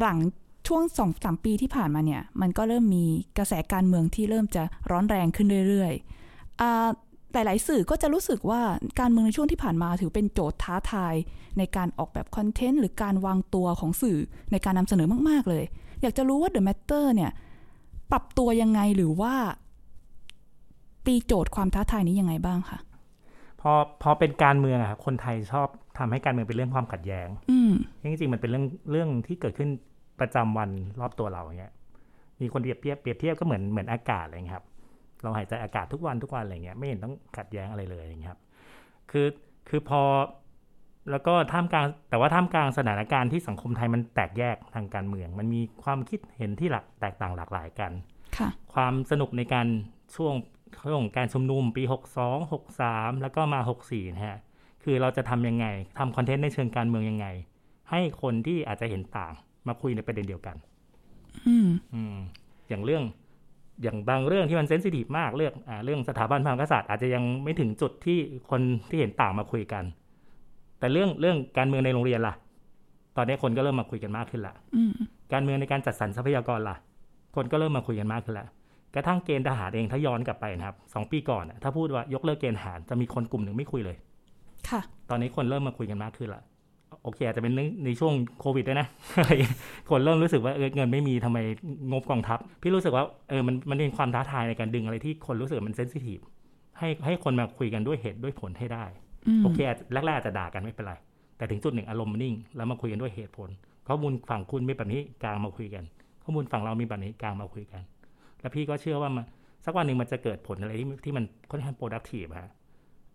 [0.00, 0.18] หลัง
[0.66, 3.04] ช่วงสองสามปีที่ผ่านมาเนี่ย มันก็เริ่มมี
[3.38, 6.88] กระแสการเมืองที่เริ่มจะร้อนแรงขึ้นเรื่อยๆอ่า
[7.34, 8.60] หลาย ๆ สื่อก็จะรู้สึกว่า
[9.00, 11.14] การเมืองในช่วงที่ผ่านมาถือเป็นโจทย์ท้าทาย
[11.58, 14.18] ในการออกแบบคอนเทนต์หรือการวางตัวของสื่อ
[14.52, 15.64] ในการนำเสนอมาก ๆ เลย
[16.02, 17.30] อยากจะรู้ว่า The Matter เนี่ย
[18.12, 19.34] ปรับตัวยังไงหรือว่า
[21.06, 22.78] ตีโจทย์ความท้าทายนี้ยังไงบ้างคะ
[23.60, 25.68] พอพอเป็นการเมืองอะครับคนไทยชอบ
[25.98, 29.70] ทำให้การเมืองเป็นเรื่องความขัดแย้ง อืมจริงๆมันเป็นเรื่องเรื่องที่เกิดขึ้น
[30.20, 30.70] ประจำวัน
[31.00, 31.72] รอบตัวเราอย่างเงี้ย
[32.40, 34.66] มีคนเปรียบเทียบเปรียบเทียบก็เหมือนเหมือนอากาศอะไรเงี้ยครับ
[35.24, 38.40] เราหายใจอากาศทุกวันทุกวันอะไรเงี้ยไม่เห็นต้องขัดแย้งอะไรเลยอย่างเงี้ยครับ
[39.10, 39.26] คือ
[39.68, 40.02] คือพอ
[41.10, 47.92] แล้วก็ท่ามกลางแต่ว่าท่ามกลางสถานการณ์ที่สังคมไทยมันแตกแยกทางการเมือง มันมีความคิดเห็นที่หลักแตกต่างหลากหลายกัน
[48.36, 49.66] ค่ะความสนุกในการ
[50.16, 50.34] ช่วง
[50.86, 51.82] ช่วงการชุมนุมปี
[52.30, 54.38] 62 63 แล้วก็มา 64นะฮะ
[54.84, 55.66] คือเราจะทำยังไง
[55.98, 57.26] ทำคอนเทนต์ในเชิงการเมืองยังไง
[57.90, 59.32] ให้คนที่อาจจะเห็นต่าง
[59.68, 60.56] มาคุยในประเด็นเดียวกัน
[61.46, 62.16] อืมอืม
[62.68, 63.04] อย่างเรื่อง
[63.82, 68.18] อย่างบางเรื่องที่มันเซนซิทีฟมากเรื่องอ่าเรื่องสถาบันพระมหากษัตริย์อาจจะยังไม่ถึงจุดที่
[68.50, 69.84] คนที่เห็นต่างมาคุยกัน
[70.78, 72.34] แต่เรื่องเรื่องการเมืองในโรงเรียนล่ะ
[73.16, 74.92] ตอนนี้คนก็เริ่มมาคุยกันมากขึ้นละอืม
[75.32, 76.76] การเมืองในการจัดสรรทรัพยากรล่ะ
[77.36, 78.48] คนก็เริ่มมาคุยกันมากขึ้นแล้ว
[78.94, 83.96] กระทั่งเกณฑ์ทหารเองถ้าย้อนกลับไปนะครับสองปีก่อนน่ะถ้าพูดว่ายกเลิกเกณฑ์ทหารจะมีคนกลุ่มหนึ่งไม่คุยเลย
[84.68, 86.42] ค่ะ ตอนนี้คนเริ่มมาคุยกันมากขึ้นละ
[87.02, 88.88] โอเค อาจจะเป็นในในช่วงโควิดด้วยนะ
[89.90, 91.38] คนเริ่มรู้สึกว่าเออเงินไม่มีทำไม
[91.90, 96.18] งบกองทัพ พี่รู้สึกว่าเออมันมันเป็นความท้าทายในการดึงอะไรที่คนรู้สึกมันเซนซิทีฟ
[96.78, 98.84] ให้ให้คนมาคุยกันด้วยเหตุด้วยผลให้ได้
[99.38, 100.94] มโอเคอาจแรกๆอาจจะด่ากันไม่เป็นไร
[101.36, 103.48] แต่ถึงจุดหนึ่งอารมณ์มันนิ่ง แล้วมาคุยกันด้วยเหตุผล
[103.88, 105.84] ข้อมูลฝั่งคุณมีแบบนี้กลางมาคุยกัน
[106.24, 107.82] ข้อมูลฝั่งเรามีแบบนี้กลางมาคุยกัน
[108.40, 109.24] แล้วพี่ก็เชื่อว่ามัน
[109.64, 112.50] สักวันหนึ่งมันจะเกิดผลอะไรที่ที่มันค่อนข้าง productive ฮะ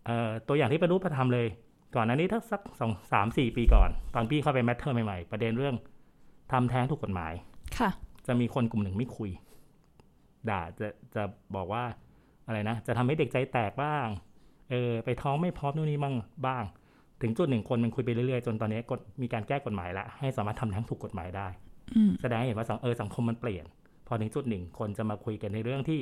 [0.06, 1.46] เอ่อตัวอย่างที่ประรูปธรรมเลย
[1.96, 5.76] ก่อนหน้านี้ถ้าสักสองสามสี่ปีก่อน ตอนพี่เข้าไปแมทเทอร์ใหม่ๆ ประเด็นเรื่อง
[6.52, 7.32] ทำแท้งถูกกฎหมาย
[7.78, 7.90] ค่ะ
[8.26, 9.30] จะมีคนกลุ่มหนึ่งไม่คุย
[10.48, 11.22] ด่าจะจะ
[11.54, 11.84] บอกว่า
[12.46, 14.06] อะไรนะ จะทำให้เด็กใจแตกบ้าง
[14.70, 16.14] เออ ไปท้องไม่พร้อมนู่นนี่บ้าง
[16.46, 16.64] บ้าง
[17.22, 21.48] ถึงจุดหนึ่งคนมันคุยไปเรื่อยๆ จนตอนนี้กฎมีการแก้กฎหมายละให้สามารถทำแท้งถูกกฎหมายได้
[21.94, 23.64] อืมแสดงให้เห็นว่าสังเออสังคมมันเปลี่ยน
[24.06, 26.00] พอถึงจุดหนึ่งคนจะมาคุยกันในเรื่องที่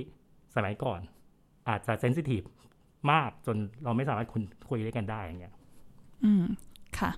[0.55, 1.01] สมัยก่อน
[1.69, 2.43] อาจจะเซนซิทีฟ
[3.13, 5.55] มากจนเราไม่สามารถคุยคุยด้วยกันได้อย่างเงี้ย
[6.25, 6.45] อืม
[6.99, 7.11] ค่ะ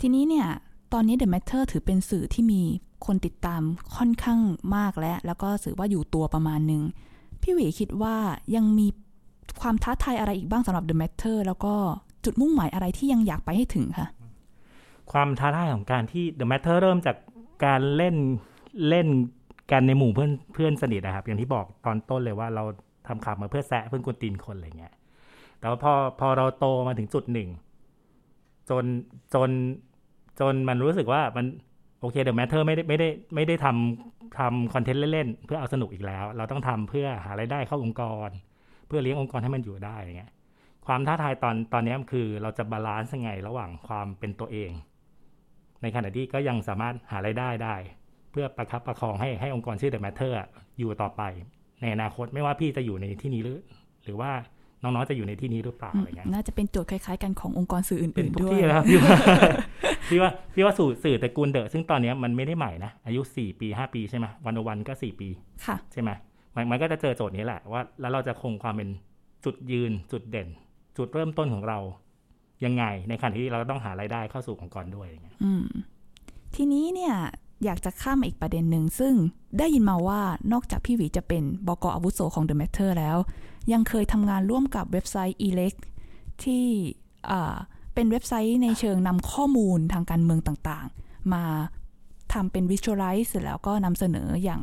[0.00, 0.46] ทีนี้เนี่ย
[0.92, 2.62] ตอนนี้ The Matter ถือเป็นสื่อที่มี
[3.06, 3.62] คนติดตาม
[3.96, 4.40] ค่อนข้าง
[4.76, 6.82] มากแล้วแล้วก็ถือว่าอยู่ตัวประมาณหนึ่ง
[7.42, 8.16] พี่หวีคิดว่า
[8.56, 8.86] ยังมี
[9.60, 11.74] ความท้าทายอะไรอีกบ้างสำหรับ The Matter แล้วก็
[12.24, 14.08] จุดมุ่งหมายอะไรที่ยังอยากไปให้ถึงคะ
[15.12, 17.16] ความท้าทายของการที่ The Matter เริ่มจาก
[17.64, 18.16] การเล่น
[18.88, 19.08] เล่น
[19.72, 22.64] กันในหมู่เพื่อนเพื่อนสนิทนะครับ อย่างที่บอกตอนต้นเลยว่าเรา
[23.08, 24.94] ทำข่าวมาเพื่อแซะเพื่อนกวนตีนคนอะไรเงี้ย
[25.58, 27.48] แต่ว่าพอพอเราโตมาถึงจุดหนึ่ง
[28.70, 28.84] จน
[29.34, 29.50] จน
[30.40, 31.46] จนมันรู้สึกว่ามัน
[32.00, 38.28] โอเค The Matter ไม่ได้ไม่ได้ไม่ได้ทำทำคอนเทนต์เล่นๆ เพื่อเอาสนุกอีกแล้ว เราต้องทำเพื่อหารายได้เข้าองค์กร
[38.86, 40.32] เพื่อเลี้ยงองค์กรให้มันอยู่ได้อย่างเงี้ย
[40.86, 44.70] ความท้าทายตอนตอนนี้คือเราจะ balance ยังไงระหว่างความเป็นตัวเอง
[45.82, 47.76] ในขณะที่ก็ยังสามารถหารายได้ได้
[48.32, 51.22] เพื่อประคับประคองให้ให้องค์กรชื่อ The Matter อะอยู่ต่อไป
[51.80, 53.60] ในอนาคตไม่ว่าพี่จะอยู่ในที่นี้หรือ
[54.04, 54.30] หรือว่า
[54.82, 59.14] น้องๆจะอยู่ในที่นี้หรือเปล่าอะไรเงี้ยน่าจะเป็นโจทย์คล้ายๆกันขององค์กรสื่อเป็นอื่นทุกๆด้วยที่แล้วครับพี่ว่า
[60.08, 65.28] พี่ว่าพี่ว่าสื่อสื่อตระกูล The ซึ่งตอนเนี้ยมันไม่ได้ใหม่นะ อายุสี่ปีห้าปีใช่ไหมวันวันก็สี่ปี
[65.66, 66.10] ค่ะใช่ไหม
[66.54, 68.88] มันมันก็จะเจอโจทย์นี้แหละว่า แล้วเราจะคงความเป็น
[69.44, 70.48] จุดยืนจุดเด่น
[70.96, 71.78] จุดเริ่มต้นของเรา
[72.64, 75.64] ยังไง ในขณะที่เราต้องหารายได้เข้าสู่องค์กรด้วยอย่างเงี้ยอืม
[76.54, 77.14] ทีนี้เนี่ย
[77.64, 79.14] อยากจะข้ามมาอีกประเด็นหนึ่งซึ่ง
[79.58, 80.20] ได้ยินมาว่า
[80.52, 83.16] นอกจากพี่หวีจะเป็นบกอาวุโสของ The Matter แล้ว
[83.72, 85.80] ยังเคยทำงานร่วมกับเว็บไซต์ elect
[86.42, 86.66] ที่
[87.94, 91.44] เป็นเว็บไซต์ในเชิงนำข้อมูลทางการเมืองต่างๆ มา
[92.32, 94.60] ทำเป็น visualize เสร็จแล้วก็นำเสนออย่าง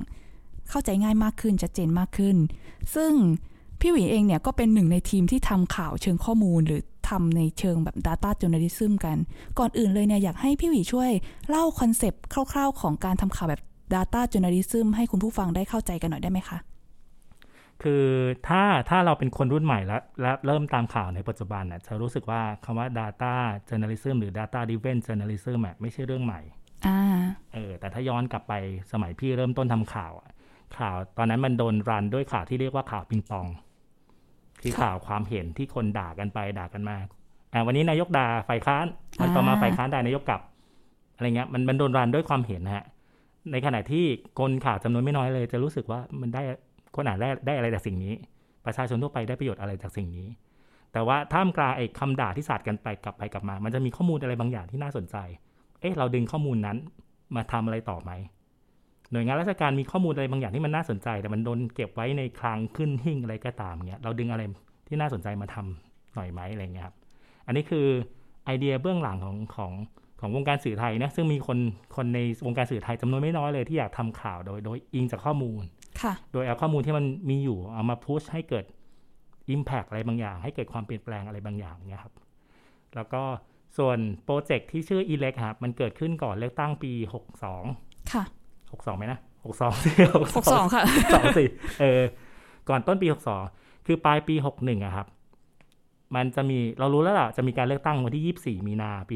[0.70, 2.38] เข้าใจง่ายมากขึ้นชัดเจนมากขึ้น
[2.96, 3.12] ซึ่ง
[3.80, 9.17] พี่หวีเองเนี่ยก็เป็นหนึ่งในทีมที่ทำข่าวเชิงข้อมูลหรือทำในเชิงแบบ Data Journalism กัน
[9.60, 11.12] ก่อนอื่นเลยเนี่ยอยากให้พี่หวีช่วย
[11.50, 13.62] เล่า concept คร่าวๆ ของการทำข่าวแบบ
[13.93, 16.58] Data Journalism ให้คุณผู้ฟังได้เข้าใจกันหน่อยได้ไหมคะ
[17.84, 18.06] คือ
[18.48, 23.34] ถ้าถ้าเราเป็นคนรุ่นใหม่แล้วและเริ่มตามข่าวในปัจจุบันน่ะจะรู้สึกว่าคำว่า data
[23.70, 26.42] journalism หรือ data driven journalism อะไม่ใช่เรื่องใหม่
[26.88, 27.00] อ่า
[27.54, 28.54] เออแต่ถ้าย้อนกลับไป
[28.92, 30.30] สมัยพี่เริ่มต้นทำข่าวอะ
[30.78, 33.48] ข่าวตอนนั้นมันโดนรันด้วยข่าวที่เรียกว่าข่าวปิงปอง
[34.62, 36.98] คือค่ะข่าวความเห็นที่คนด่ากันไปด่ากันมา
[37.54, 38.86] อ่าวันนี้นายกด่าฝ่ายค้าน
[39.22, 40.42] วันต่อมาอ่าฝ่ายค้านด่านายกกลับ
[41.16, 42.86] อะไรเงี้ยมันมันโดนรันด้วยความเห็นนะฮะ
[43.52, 44.06] ในขณะที่
[44.40, 46.44] คนข่าวจำนวนไม่น้อยเลย จะรู้สึกว่ามันได้
[46.95, 48.13] คนอ่านได้ได้อะไรจากสิ่งนี้
[48.65, 50.28] ประชาชนทั่วไปได้ประโยชน์อะไรจากสิ่งนี้
[50.93, 55.15] แต่ว่าท่ามกลางไอ้คำด่าที่สาดกันไปกลับไปกลับมา มันจะมีข้อมูลอะไรบางอย่างที่น่าสนใจ
[55.82, 56.78] เอ๊ะเราดึงข้อมูลนั้น
[57.36, 58.12] มาทำอะไรต่อไหม
[59.12, 64.41] หน่วยงานราชการมีข้อมูลอะไรบางอย่างที่มันน่าสนใจ แต่มันโดนเก็บไว้ในคลังขึ้นหิ้งอะไรก็ตามเงี้ยเราดึงอะไร
[64.88, 66.95] ที่น่าสนใจมาทำหน่อยไหมอะไรเงี้ยครับ
[67.47, 67.88] อันนี้คือ
[68.45, 69.71] ไอเดียเบื้องหลังของของ
[70.21, 71.58] ของวงการสื่อไทยนะซึ่งมีคน
[71.95, 75.62] คนในวงการสื่อไทยจำนวนไม่น้อยเลยที่อยากทำข่าวโดยโดยอิงจากข้อมูล
[76.33, 78.65] โดยเอาข้อมูลที่มันมีอยู่เอามาพุชให้เกิด
[79.53, 82.13] Impact อะไรบางอย่าง ให้เกิดความเปลี่ยนแปลงอะไรบางอย่างเนี่ยครับ
[82.95, 83.23] แล้วก็
[83.77, 86.91] ส่วนโปรเจกต์ที่ชื่อ e l e c ครับมันเกิดขึ้นก่อนเลือกตั้งปี
[87.53, 88.23] 62 ค่ะ
[88.60, 89.91] 62ไหมนะ 62สิ
[90.27, 90.83] 62 ค่ะ
[91.15, 91.43] สองสิ
[91.79, 92.01] เออ
[92.69, 93.07] ก่อนต้นปี
[93.47, 95.07] 62 คือปลายปี 61อะครับ
[96.15, 99.15] มันจะมีเรารู้แล้วล่ะ จะมีการเลือกตั้งวันที่ 24 มีนาปี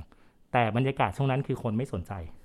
[0.00, 2.41] 62 แต่บรรยากาศช่วงนั้นคือคนไม่สนใจอืมเออ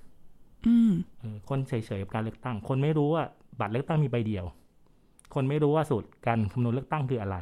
[1.48, 3.24] คนเฉยๆกับการเลือกตั้ง คนไม่รู้ว่า
[3.60, 4.44] บัตรเลือกตั้งมีใบเดียว
[5.34, 7.36] คนไม่รู้ว่าสูตรการคำนวณเลือกตั้งคืออะไร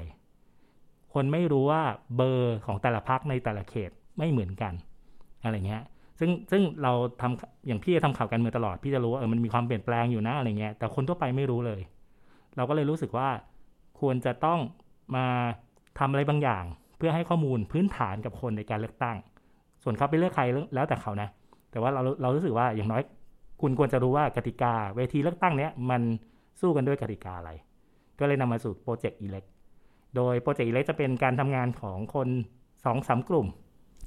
[1.14, 1.82] คนไม่รู้ว่า
[2.16, 4.72] เบอร์ของแต่ละพักในแต่ละเขตไม่เหมือนกัน
[5.44, 5.82] อะไรเงี้ย
[6.20, 11.80] ซึ่งซึ่งเราทำอย่างพี่ทำข่าวการเมืองตลอด พี่จะรู้ว่าเออมันมีความเปลี่ยนแปลงอยู่นะอะไรเงี้ย แต่คนทั่วไปไม่รู้เลย
[12.56, 13.28] เราก็เลยรู้สึกว่า
[14.00, 14.58] ควรจะต้อง
[15.16, 15.26] มา
[15.98, 16.64] ทำอะไรบางอย่าง
[16.98, 19.16] เพื่อให้ข้อมูลพื้นฐานกับคนในการเลือกตั้ง
[19.82, 21.28] ส่วนเขาไปเลือกใครแล้วแต่เขานะ
[21.76, 23.02] แต่ว่าเราเรารู้สึกว่าอย่างน้อย
[23.60, 26.02] คุณควรจะรู้ว่ากติกา เวทีเลือกตั้งเนี้ยมัน
[26.60, 27.50] สู้กันด้วยกติกาอะไร
[28.18, 29.48] ก็เลยนำมาสู่โปรเจกต์ elect
[30.16, 32.28] โดยโปรเจกต์ elect จะเป็นการทำงานของคน
[32.84, 33.46] สองสามกลุ่ม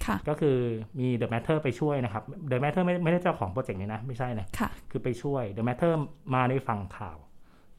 [0.06, 0.58] ค่ะก็คือ
[1.00, 5.94] มี The Matter ไปช่วยนะครับ The Matter ไม่ไม่ได้เจ้าของ project นี้นะ ไม่ใช่นะค่ะคือไปช่วย The Matter
[6.36, 7.18] มาในฝั่งข่าว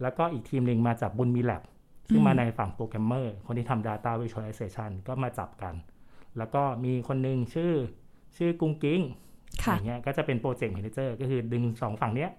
[0.03, 1.63] แล้วก็อีกทีมหนึ่งมาจากบุญมีแลบ
[2.09, 5.75] ซึ่งมาในฝั่งโปรแกรมเมอร์ คนที่ทำ Data Visualization ก็มาจับกัน
[6.39, 7.73] แล้วก็มีคนหนึ่งชื่อ
[8.37, 9.30] ชื่อกุ้งกิ้งค่ะ
[9.75, 12.31] อย่างเงี้ยก็จะเป็นโปรเจกต์ a ม a นเจอร์ก็คือดึงสองฝั่งเนี้ย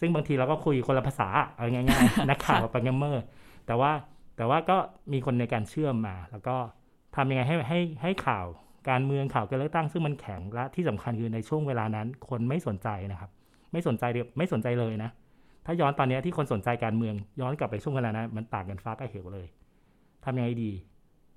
[0.00, 3.22] ซึ่งบางทีเราก็คุยคนละภาษาเอาง่ายๆนักข่าวกับโปรแกรมเมอร์
[3.66, 3.92] แต่ว่า
[4.36, 4.76] แต่ว่าก็
[5.12, 6.56] มีคนในการเชื่อมมา แล้วก็
[7.16, 8.46] ทำยังไงให้ให้ให้ข่าว
[8.90, 13.30] การเมืองข่าวการเลือกตั้ง ซึ่งมันแข็งและที่สำคัญคือในช่วงเวลานั้น คนไม่สนใจนะครับ
[13.72, 15.10] ไม่สนใจเดียวไม่สนใจเลยนะ
[15.66, 19.46] ถ้าย้อนตอนเนี้ยที่คนสนใจการเมืองย้อนกลับไปช่วงเวลานั้นมันต่างกันฟ้ากับเหวเลย
[20.24, 20.72] ทำยังไงดี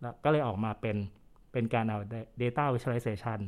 [0.02, 0.98] แล้วก็เลยออกมาเป็น
[1.52, 1.98] เป็นการเอา
[2.42, 3.40] data visualization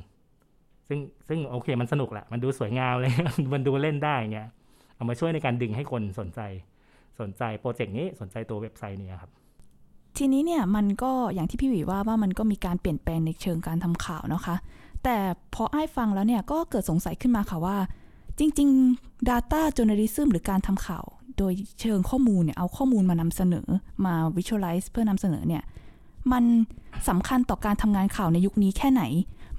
[0.88, 3.12] ซึ่งซึ่งโอเคมันสนุกแหละมันดูสวยงามเลย
[3.54, 4.50] มันดูเล่นได้เงี้ย
[4.96, 6.40] เอามาช่วยในการดึงให้คนสนใจ
[7.20, 9.32] สนใจโปรเจกต์นี้สนใจตัวเว็บไซต์นี้ครับ
[10.18, 14.56] ทีนี้เนี่ยมันก็อย่างที่พี่หวีว่าว่ามันก็มีการเปลี่ยนแปลงในเชิงการทำข่าวนะคะ
[15.04, 15.18] แต่
[15.54, 17.78] พอไอ้ายฟังแล้วเนี่ยก็เกิดสงสัยขึ้นมาค่ะว่า
[18.40, 18.70] จริง
[19.00, 21.06] ๆ Data Journalism หรือการทำข่าว
[21.38, 23.68] โดยเชิงข้อมูลเนี่ยเอาข้อมูลมานำเสนอ
[24.06, 25.64] มา Visualize เพื่อนำเสนอเนี่ย
[26.32, 26.44] มัน
[27.10, 29.04] สำคัญต่อการทำงานข่าวในยุคนี้แค่ไหน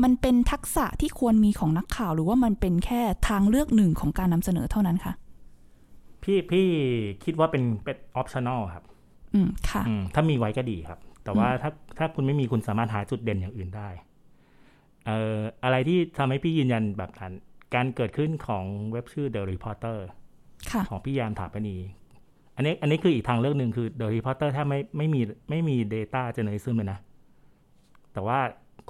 [0.03, 5.13] มันเป็นทักษะที่ควรมีของนักข่าว หรือว่ามันเป็นแค่ทางเลือกหนึ่งของการนำเสนอเท่านั้นคะ
[6.23, 6.67] พี่พี่
[7.25, 8.85] คิดว่าเป็นเป็น optional ครับ
[9.35, 13.89] อืมค่ะอืมถ้ามีไว้ก็ดีครับ แต่ว่าถ้าถ้าคุณไม่มีคุณสามารถหาจุดเด่นอย่างอื่นได้
[15.05, 17.33] เอ่ออะไรที่ทำให้พี่ยืนยันแบบนั้น
[17.75, 19.99] การเกิดขึ้นของเว็บชื่อ The Reporter
[20.71, 21.77] ค่ะของพี่ยามถาปณี
[22.57, 26.99] อันนี้อันนี้คืออีกทางเลือกหนึ่งคือ The Reporter ถ้าไม่ไม่มีไม่มี Data Journalism เลยนะ
[28.13, 28.39] แต่ว่า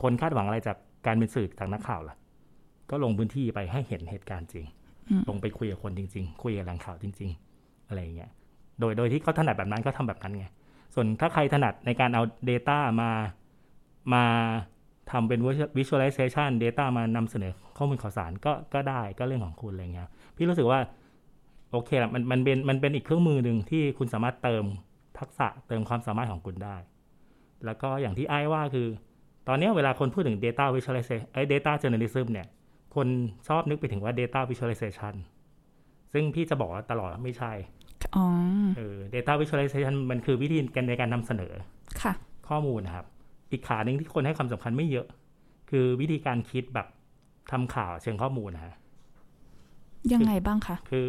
[0.02, 2.16] คนคาดหวังอะไรจาก การเป็นสื่อจากนักข่าวล่ะ
[2.90, 4.64] ก็ลงพื้นที่ไปให้เห็นเหตุการณ์จริง
[5.08, 8.30] อืมลงไปคุยกับคนจริง ๆ คุยกับแหล่งข่าวจริง ๆ อะไรอย่างเงี้ย
[8.80, 10.46] โดยโดยที่เขาถนัดแบบนั้นก็ทำแบบนั้นไง
[10.94, 13.10] ส่วนถ้าใครถนัดในการเอา Data มา
[14.14, 14.24] มา
[15.10, 15.40] ทำเป็น
[15.78, 20.80] visualization Data มานำเสนอข้อมูลข่าวสารก็ก็ได้ก็เรื่องของคุณอะไรเงี้ยพี่รู้สึกว่า
[21.72, 24.64] โอเคละมันมันเป็นมันเป็นอีกเครื่องมือหนึ่งที่คุณสามารถเติม
[25.18, 26.76] ทักษะเติมความสามารถของคุณได้
[27.64, 28.88] แล้วก็อย่างที่ไอ้ายว่าคือ
[29.48, 32.46] ตอนเนี้ยเวลาคนพูดถึง data visualization ไอ้ data journalism เนี่ย
[32.94, 33.06] คน
[33.48, 35.14] ชอบนึกไปถึงว่า data visualization
[36.12, 37.52] ซึ่งพี่จะบอกว่าตลอดว่าไม่ใช่
[38.16, 38.26] อ๋อ
[38.76, 41.52] เออ data visualization มันคือวิธีการในการนำเสนอ
[42.02, 42.12] ค่ะ
[42.48, 43.06] ข้อมูลนะครับ
[43.50, 45.06] อีกขาหนึ่งที่คนให้ความสำคัญไม่เยอะ
[45.70, 46.86] คือวิธีการคิดแบบ
[47.50, 48.74] ทำข่าวเชิงข้อมูลนะฮะ
[50.12, 51.08] ยังไงบ้างคะ คือ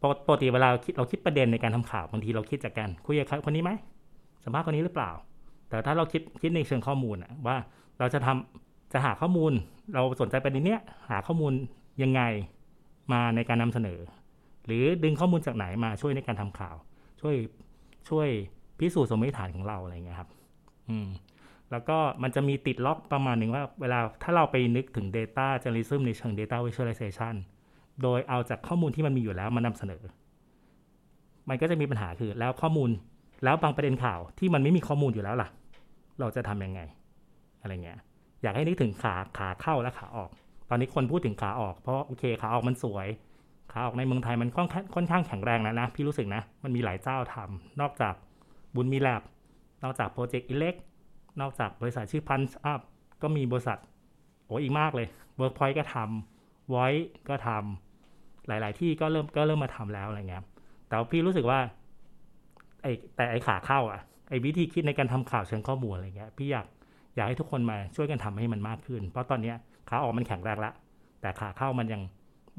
[0.00, 3.70] ปกปกติเวลาเราคิดเราคิดประเด็นในการทำข่าวบางทีเราคิดจากการคุยกับใครคนนี้ไหม
[4.44, 5.10] สัมภาษณ์คนนี้หรือเปล่า
[5.74, 7.56] แต่ถ้าเราคิดคิดในเชิงข้อมูลอะว่า
[7.98, 9.52] เราจะทำจะหาข้อมูล
[9.94, 11.52] เราสนใจประเด็นเนี้ยหาข้อมูล
[12.02, 12.22] ยังไง
[13.12, 13.98] มาในการนำเสนอ
[14.66, 16.76] หรือดึงข้อมูลจากไหนมาช่วยในการทำข่าว
[17.20, 17.34] ช่วย
[18.08, 18.28] ช่วย
[18.78, 20.30] พิสูจน์สมมติฐานของเราอะไรเงี้ยครับ
[20.88, 21.08] อืม
[21.70, 27.34] แล้วก็มันจะมีติดล็อกประมาณหนึ่งว่า เวลาถ้าเราไปนึกถึง Data Journalism ในเชิง Data Visualization
[28.02, 30.02] โดยเอาจากข้อมูลที่มันมีอยู่แล้วมานำเสนอ
[31.48, 32.90] มันก็จะมีปัญหาคือแล้วข้อมูล
[33.44, 35.48] แล้วบางประเด็นข่าวที่มันไม่มีข้อมูลอยู่แล้วล่ะ
[36.20, 36.80] เราจะทำยังไง
[37.60, 37.98] อะไรเงี้ย
[38.42, 40.30] อยากให้นึกถึงขาขาเข้าและขาออก
[40.70, 43.08] ตอนนี้คนพูดถึงขาออกเพราะโอเคขาออกมันสวย
[43.72, 48.14] ขาออกในเมืองไทยมันค่อนข้างค่อนข้างแข็งแรงแล้วนะพี่รู้สึกนะ มันมีหลายเจ้าทำนอกจาก
[48.74, 49.22] บุญมีแลบ
[49.82, 50.74] นอกจากโปรเจกต์อิเล็ก
[51.40, 52.80] นอกจากบริษัทชื่อพันช์อัพ
[53.22, 53.78] ก็มีบริษัท
[54.44, 55.08] โอ้อีกมากเลย
[55.40, 60.44] Workpoint ก็ทำ Voice ก็ทำหลาย ๆ ที่ก็เริ่มก็เริ่มมาทำแล้วอะไรเงี้ย
[60.88, 61.58] แต่พี่รู้สึกว่า
[62.82, 66.66] ไอแต่ไอขาเข้าอะ ไอ้วิธีคิดในการทำข่าวเชิงข้อมูลอะไรเงี้ยพี่อยาก
[67.16, 69.56] อยากให้ทุกคนมาช่วยกันทำให้มันมากขึ้น เพราะตอนเนี้ย
[69.88, 70.72] ขาออกมันแข็งแรงละ
[71.20, 72.02] แต่ขาเข้ามันยัง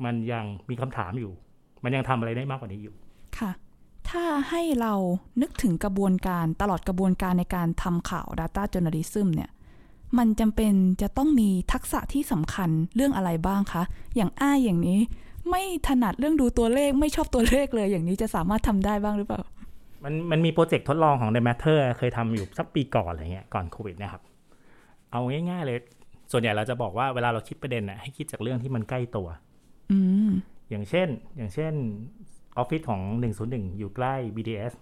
[0.06, 1.32] มันยังมีคำถามอยู่
[1.84, 2.95] มันยังทำอะไรได้มากกว่านี้อยู่
[3.38, 3.51] ค่ะ
[4.10, 4.93] ถ้าให้เรา
[5.41, 9.49] นึกถึงกระบวนการตลอดกระบวนการในการทำข่าว Data Journalism เนี่ย
[10.17, 13.84] มันจำเป็นจะต้องมีทักษะที่สำคัญเรื่องอะไรบ้างคะ
[14.15, 14.99] อย่างอ้ายอย่างนี้
[15.49, 19.41] ไม่ถนัดเรื่องดูตัวเลขไม่ชอบตัวเลขเลยอย่างนี้จะสามารถทำได้บ้างหรือเปล่า
[20.05, 24.21] มันมันมีโปรเจกต์ทดลองของ The Matter เคยทำอยู่สักปีก่อนอะไรเงี้ยก่อนโควิดเนะครับ
[25.11, 25.77] เอาง่ายๆเลย
[26.31, 29.27] ส่วนใหญ่เราจะบอกว่าเวลาเราคิดประเด็นน่ะให้คิดจากเรื่องที่มันใกล้ตัว
[29.91, 30.31] อืม
[30.69, 31.73] อย่างเช่น อย่างเช่น
[32.57, 33.01] ออฟฟิศของ
[33.41, 34.73] 101 อยู่ใกล้ BTS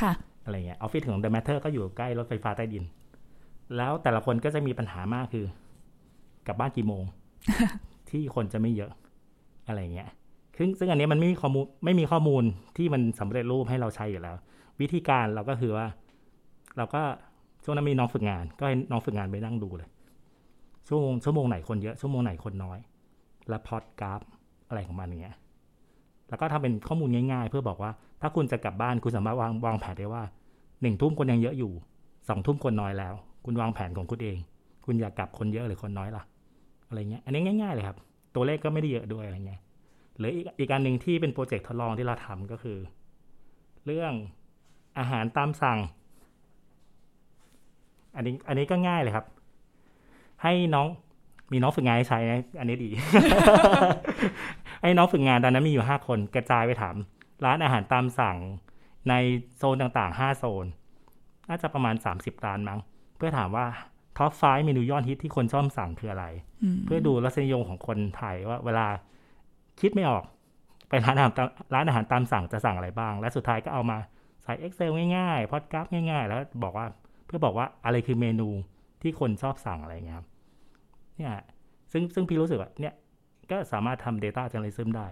[0.00, 0.12] ค่ะ
[0.44, 2.84] อะไรเงี้ยออฟฟิศของ The Matter ก็อยู่ใกล้รถไฟฟ้าใต้ดิน
[3.76, 5.46] แล้วแต่ละคนก็จะมีปัญหามากคือ
[6.46, 7.04] กลับบ้านกี่โมง
[8.10, 8.92] ที่คนจะไม่เยอะ
[9.68, 10.08] อะไรเงี้ย
[10.58, 12.44] ซึ่งซึ่งอันเนี้ยมันไม่มีข้อมูลไม่มีข้อมูล
[12.76, 14.36] ที่มันสำเร็จรูปให้เราใช้อยู่แล้ว
[14.80, 15.86] วิธีการเราก็คือว่า
[16.76, 17.02] เราก็
[17.64, 19.88] ช่วงนั้นมีน้องฝึกงาน ก็ให้น้องฝึกงานไปนั่งดูเลย
[20.88, 22.78] ชั่วโมงชั่วโมงไหนคนเยอะชั่วโมงไหนคนน้อย
[23.48, 24.20] แล้วพอดกราฟ
[24.68, 25.36] อะไรของมันอย่างเงี้ย
[26.28, 30.22] แล้วก็ทำเป็นข้อมูลง่ายๆ เพื่อบอกว่า ถ้าคุณจะกลับบ้านคุณสามารถวางวางแผนได้ว่า
[30.82, 31.72] หนึ่งทุ่มคนยังเยอะอยู่
[32.28, 34.36] สองทุ่มคนน้อยแล้ว คุณวางแผนของคุณเอง
[34.86, 36.22] คุณอยากกลับคนเยอะหรือคนน้อยล่ะ
[36.88, 37.96] อะไรเงี้ยอันนี้ง่าย ๆ เลยครับ
[38.34, 39.60] ตัวเลขก็ไม่ได้เยอะด้วยอะไรเงี้ย
[40.18, 42.78] หรืออีกอีกอันหนึ่งที่เป็นโปรเจกต์ทดลองที่เราทำก็คือ
[43.86, 44.12] เรื่อง
[45.00, 45.78] อาหารตามสั่ง
[48.16, 49.26] อันนี้อันนี้ก็ง่ายเลยครับ
[50.42, 50.86] ให้น้อง
[51.52, 52.90] มีน้องฝึกงานให้ใช้นะอันนี้ดี
[54.82, 56.94] ให้น้องฝึกงานตอนนั้นมีอยู่ห้าคนกระจายไปถาม
[57.44, 58.36] ร้านอาหารตามสั่ง
[59.08, 59.14] ใน
[59.56, 60.66] โซนต่างๆห้าโซน
[61.48, 62.80] น่าจะประมาณสามสิบร้านมั้ง
[63.16, 63.66] เพื่อถามว่า
[64.18, 66.26] top five เมนูยอดฮิตที่คนชอบสั่งคืออะไร
[66.62, 68.86] อืมเพื่อดูรสนิยมของคนไทยว่า เวลา
[69.80, 70.24] คิดไม่ออก
[70.88, 76.86] ไปร้านอาหารตามร้านอาหารตามสั่งจะสั่งอะไรบ้าง และสุดท้ายก็เอามาใส่ Excel ง่ายๆพล็อตกราฟง่ายๆ แล้วบอกว่า
[77.26, 78.48] เพื่อบอกว่าอะไรคือเมนู
[79.02, 80.26] ที่คนชอบสั่งอะไรเงี้ยครับ
[81.16, 81.32] เนี่ย
[81.92, 82.94] ซึ่งซึ่งพี่รู้สึกว่าเนี่ย
[83.50, 85.06] ก็สามารถทำ Data Journalism ได้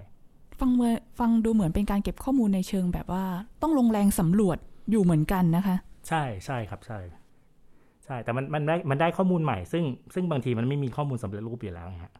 [0.60, 3.24] ฟังเมื่อฟังดูเหมือนเป็นการเก็บข้อมูลในเชิงแบบว่า
[3.62, 4.58] ต้องลงแรงสำรวจ
[4.90, 5.76] อยู่เหมือนกันนะคะ
[6.08, 6.98] ใช่ใช่ครับใช่
[8.04, 12.14] ใช่แต่มันมันได้มันได้ข้อมูลใหม่ ซึ่งซึ่งบางทีมันไม่มีข้อมูลสำเร็จรูปอยู่แล้วไงฮะ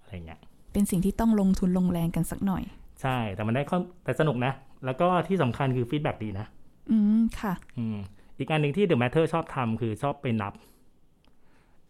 [0.00, 0.40] อะไรเงี้ย
[0.72, 2.62] เป็นสิ่งที่ต้องลงทุนลงแรงกันสักหน่อย
[3.02, 4.52] ใช่แต่มันได้ข้อแต่สนุกนะ
[4.84, 6.46] แล้วก็ที่สำคัญคือฟีดแบ็ดีนะ
[6.90, 7.96] อืม ค่ะ อืม
[8.38, 10.52] อีกอันหนึ่งที่ The Matter ชอบทำคือชอบไปนับ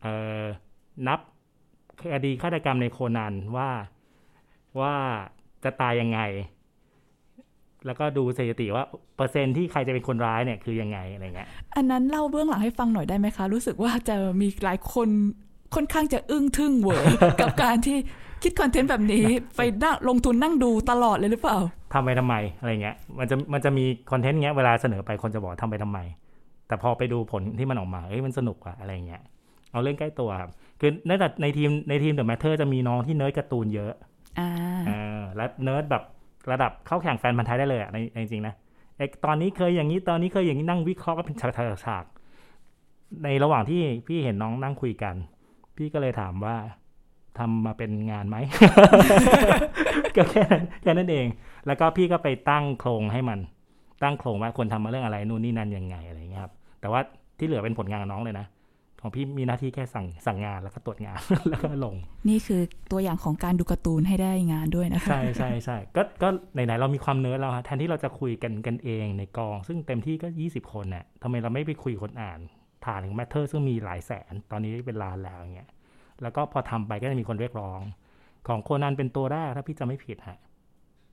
[0.02, 0.44] เอ่อ
[1.06, 1.20] นับ
[2.00, 3.68] คดีฆาตกรรมในโคนันว่า
[4.80, 4.94] ว่า
[5.64, 6.20] จะตายยังไง
[7.86, 8.84] แล้วก็ดูสถิติว่า
[9.16, 15.08] เปอร์เซ็นต์ที่ใครจะเป็นคนร้ายเนี่ยคือยังไงอะไรเงี้ย อันนั้นเล่าเบื้องหลังให้ฟังหน่อยได้ไหมคะ รู้สึกว่าจะมีหลายคน
[15.74, 17.02] ค่อนข้างจะอึ้งทึ่งเหวอ
[17.40, 17.98] กับการที่
[18.42, 19.24] คิดคอนเทนต์แบบนี้
[19.56, 21.58] ไปนั่งลงทุนนั่งดูตลอดเลยหรือเปล่า
[21.92, 25.98] ทำไปทำไมอะไรเงี้ย มันจะมันจะมีคอนเทนต์เงี้ยเวลาเสนอไปคนจะบอกทำไปทำไม
[26.68, 29.22] แต่พอไปดูผลที่มันออกมาเอ้ยมันสนุกอะอะไรเงี้ย
[29.72, 30.50] เอาเรื่องใกล้ตัวครับ
[30.80, 33.92] คือในแต่ในทีมในทีม The Matter จะมีน้องที่เนิร์ดการ์ตูนเยอะ
[34.38, 34.50] อ่า
[34.86, 36.02] เออและเนิร์ดแบบ
[36.50, 38.54] ระดับเข้าแข่งแฟนพันธ์ไท้ได้เลยอะในในจริงๆนะ
[38.96, 45.14] เอกตอนนี้เคยอย่างนี้ตอนนี้เคยอย่างนี้นั่งวิเคราะห์ก็เป็นฉากๆฉากๆในระหว่างที่พี่เห็นน้องนั่งคุยกัน
[45.76, 46.56] พี่ก็เลยถามว่า
[47.38, 48.36] ทำมาเป็นงานไหม
[50.16, 51.26] ก็แค่นั้นแค่นั้นเอง
[51.66, 53.38] แล้วก็พี่ก็ไปตั้งโครงให้มัน
[54.02, 57.00] ตั้งโครงว่าควรทำมาเรื่องอะไรนู่นนี่นั่นยังไงอะไรอย่างเงี้ยครับแต่ว่า
[57.38, 58.46] ที่เหลือเป็นผลงานของน้องเลยนะ
[59.00, 61.18] ของพี่มีหน้าที่แค่สั่งสั่งงานแล้วก็ตรวจงาน
[61.50, 61.94] แล้วก็ลง
[62.28, 72.40] นี่คือตัวอย่างของการดูการ์ตูนให้ได้งานด้วยนะคะ ใช่ใช่ใช่ก็ก็ไหนๆเรามีความเนิร์ดแล้วฮะแทนที่เราจะคุยกันกันเองในกอง ซึ่งเต็มที่ก็ 20 คนเนี่ยทำไมเราไม่ไปคุยกับคนอ่าน
[72.84, 75.70] ผ่านถึง Matter ซึ่งมีหลายแสน ตอนนี้เป็นล้านแล้วอย่างเงี้ย
[76.22, 77.80] แล้วก็พอทำไปก็จะมีคนเรียกร้อง
[78.48, 80.38] ของโคนันเป็นตัวแรกถ้าพี่จะไม่ผิดฮะ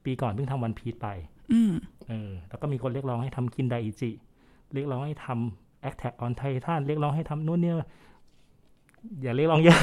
[0.05, 1.07] ปีก่อนเพิ่งทำ One Piece ไป
[1.51, 1.73] อืม
[2.07, 4.11] เออ แล้วก็มีคนเรียกร้องให้ทำคินไดอิจิ
[4.73, 7.75] เรียกร้องให้ทำแอคแท็กออนไททันเรียกร้องให้ทำนู่นเนี่ย
[9.23, 9.79] อย่าเรียกร้องเยอะ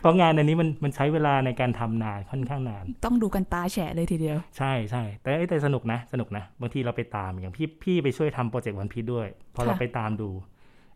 [0.00, 10.30] เพราะงานอันนี้มันมันใช้เวลาในการทำนานค่อนข้างนาน ต้องดูกันตาแฉะเลยทีเดียว ใช่ใช่แต่เอ้ยแต่สนุกนะ สนุกนะ บางทีเราไปตามอย่างพี่พี่ไปช่วยทำโปรเจกต์วันพีด้วย พอเราค่ะไปตามดู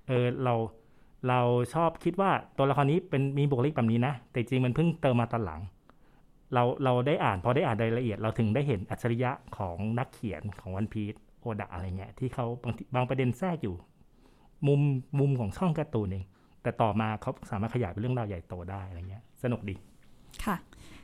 [0.08, 0.54] เออเรา
[1.28, 1.40] เรา
[1.74, 5.60] ชอบคิดว่าตัวละครนี้เป็นมีบุคลิกแบบนี้นะ แต่จริงมันเพิ่งเติมมาตอนหลัง
[6.54, 13.74] เราเราได้อ่านพอได้อ่านรายละเอียด เราถึงได้เห็นอัจฉริยะของนักเขียนของวันพี e โอดะอะไรเงี้ยที่เขาบางบางประเด็นแทรกอยู่
[14.66, 14.80] มุม
[15.18, 16.24] มุมของช่องการ์ตูนเอง
[16.62, 19.74] แต่ต่อมาเขาสามารถขยายเป็นเรื่องราวใหญ่โตได้อะไรเงี้ย สนุกดี
[20.44, 20.56] ค่ะ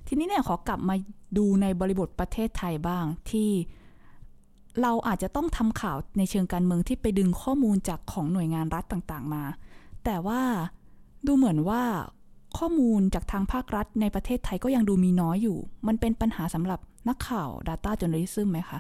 [0.07, 0.95] ทีนี้เนี่ยขอกลับมา
[1.39, 3.51] ดูในบริบทประเทศไทยบ้างที่
[4.83, 9.43] เราอาจจะต้องทำข่าวในเชิงการเมืองที่ไปดึงข้อมูลจากของหน่วยงานรัฐต่างๆ มา
[10.07, 10.41] แต่ว่า
[11.27, 11.83] ดูเหมือนว่า
[12.59, 18.79] ข้อมูลจากทางภาครัฐในประเทศไทยก็ยังดูมีน้อยอยู่ มันเป็นปัญหาสำหรับนักข่าว Data Journalism ไหมคะ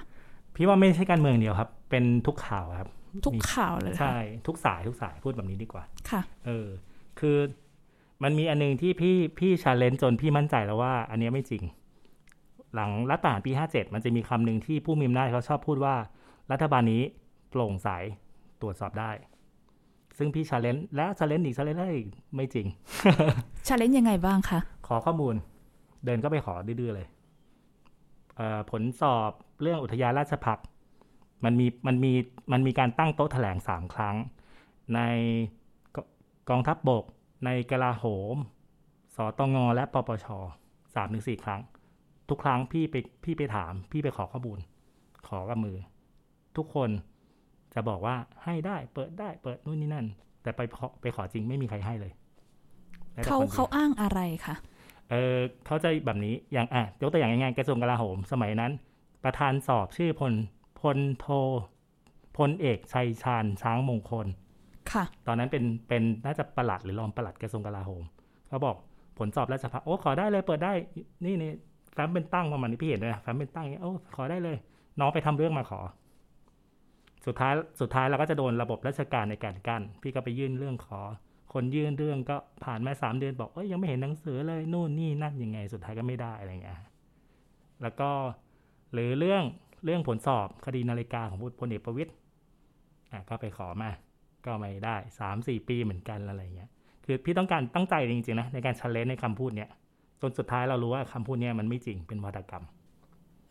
[0.55, 2.89] พี่ว่าไม่ใช่การเมืองเดียวครับ เป็นทุกข่าวครับ
[3.25, 6.69] ทุกมีข่าวเลยเหรอใช่ค่ะทุกสายทุกสายพูดแบบนี้ดีกว่า ค่ะ เออ
[7.21, 7.37] คือ
[8.23, 11.62] มันมีอันหนึงที่พี่พี่ชาเลนจ์จนพี่มั่นใจแล้วว่า อันเนี้ยไม่จริง
[12.75, 15.95] หลังรัฐประหารปี 57 มันจะมีคำหนึ่งที่ผู้มีอำนาจเขาชอบพูดว่า
[16.53, 17.03] รัฐบาลนี้
[17.51, 17.89] โปร่งใส
[18.61, 19.11] ตรวจสอบได้
[20.18, 22.66] ซึ่งพี่ challenge และ challenge อีก challenge อีกไม่จริง
[23.66, 25.35] challenge ยังไงบ้างคะขอข้อมูล
[26.05, 27.07] เดินก็ไปขอดื้อๆเลย
[28.37, 29.31] เอ่อผลสอบ
[29.62, 30.66] เรื่องอุทยานราชภักดิ์
[31.44, 32.12] มันมีมันมี
[32.52, 34.16] มันมีการตั้งโต๊ะแถลงสามครั้ง
[34.94, 35.00] ใน
[35.94, 35.96] ก
[36.50, 37.05] กองทัพบบก
[37.44, 38.37] ในกลาโหม
[39.16, 40.26] สตงและปปช
[40.94, 41.60] สามถึงสี่ครั้ง
[42.29, 42.94] ทุกครั้งพี่ไป
[43.25, 44.58] พี่ไปถาม พี่ไปขอข้อมูล
[45.29, 45.77] ขอกับมือ
[46.56, 46.90] ทุกคน
[47.77, 50.06] จะบอกว่าให้ได้เปิดได้เปิดนู่นนี่นั่น
[50.42, 52.12] แต่ไปขอไปขอจริงไม่มีใครให้เลย
[53.12, 54.54] แม้แต่เขาคนดียวเขาอ้างอะไรคะ
[55.10, 58.72] เออเขาจะแบบนี้อย่างอะยกตัวอย่างง่ายๆกระทรวงกลาโหมสมัยนั้น
[59.24, 60.35] ประธานสอบชื่อพล
[60.81, 61.27] พลโท
[62.37, 64.27] พลเอกชัยชาญช้างมงคล
[64.92, 68.02] ค่ะ ตอนนั้นเป็นเป็นน่าจะประหลัดหรือรองประหลัดกระทรวงกลาโหม
[68.48, 68.77] เขาบอก
[69.18, 70.72] ผลสอบราชพัฒโอ้ขอได้เลยเปิดได้
[71.24, 71.50] นี่นี่
[71.92, 74.56] แฟ้มเป็นตั้งประมาณนี้พี่เห็นเลยนะแฟ้มเป็นตั้งอย่างเงี้ยโอ้ขอได้เลย
[75.00, 75.81] น้องไปทำเรื่องมาขอ
[77.27, 81.00] สุดท้ายสุดท้ายเราก็จะโดนระบบราชการในการกั้นพี่ก็ไปยื่นเรื่องขอ
[81.52, 86.79] คคนยื่นเรื่องก็ผ่านมาสามเดือนบอกเอ้ยยังไม่เห็นหนังสือเลยนู่นนี่นั่นยังไง สุดท้ายก็ไม่ได้อะไรเงี้ย
[87.83, 88.10] แล้วก็
[88.92, 89.42] หรือเรื่อง
[89.85, 92.10] เรื่องผลสอบคดีนาฬิกาของพลเอกประวิตย
[93.12, 93.90] อะก็ไปขอมา
[94.46, 96.70] ก็ไม่ได้สามสี่ปีเหมือนกันอะไรเงี้ย
[97.04, 99.70] คือพี่ต้องการตั้งใจจริงๆนะในการชันเลนในคำพูดเนี้ย
[100.20, 102.64] จนสุดท้ายเรารู้ว่าคำพูดเนี้ยมันไม่จริงเป็นวัตกรรม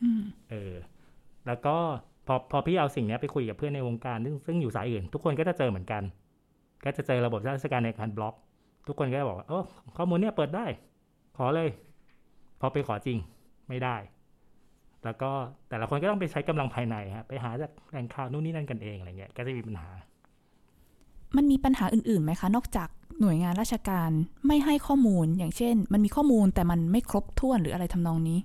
[0.03, 0.73] อืมเออ
[1.47, 1.77] แล้วก็
[2.27, 6.03] พอพอพี่เอาสิ่งนี้ไปคุยกับเพื่อนในวงการซึ่งซึ่งอยู่สายอื่น ทุกคนก็จะเจอเหมือนกัน
[6.85, 8.35] ก็จะเจอระบบราชการในการบล็อก
[8.87, 9.59] ทุกคนก็จะบอกว่าโอ้
[9.97, 10.65] ข้อมูลเนี้ยเปิดได้
[11.37, 11.69] ขอเลย
[12.59, 13.17] พอไปขอจริง
[13.69, 13.95] ไม่ได้
[15.03, 15.31] แล้วก็
[15.69, 19.89] แต่ละคนก็ต้องไปใช้กำลังภายในฮะไปหาจากแหล่งข่าวนู่นนี่นั่นกันเองอะไรเงี้ยก็จะมีปัญหา
[21.35, 22.89] มันมีปัญหาอื่นๆไหมคะ นอกจาก
[23.21, 24.09] หน่วยงานราชการ
[24.47, 28.39] ไม่ให้ข้อมูลอย่างเช่น มันมีข้อมูลแต่มันไม่ครบถ้วนหรืออะไรทำนองนี้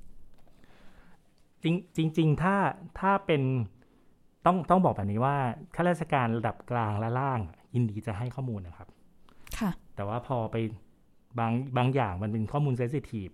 [1.65, 2.57] จริงจริงๆถ้า
[3.01, 3.43] ถ้าเป็น
[4.47, 5.37] ต้องต้องบอกแบบนี้ว่า
[5.75, 8.89] ข้าราชการระดับกลางและล่างอะยินดีจะให้ข้อมูลนะครับ
[9.59, 10.57] ค่ะ แต่ว่าพอไป
[11.39, 13.29] บางบางอย่างมันเป็นข้อมูลเซนซิทีฟ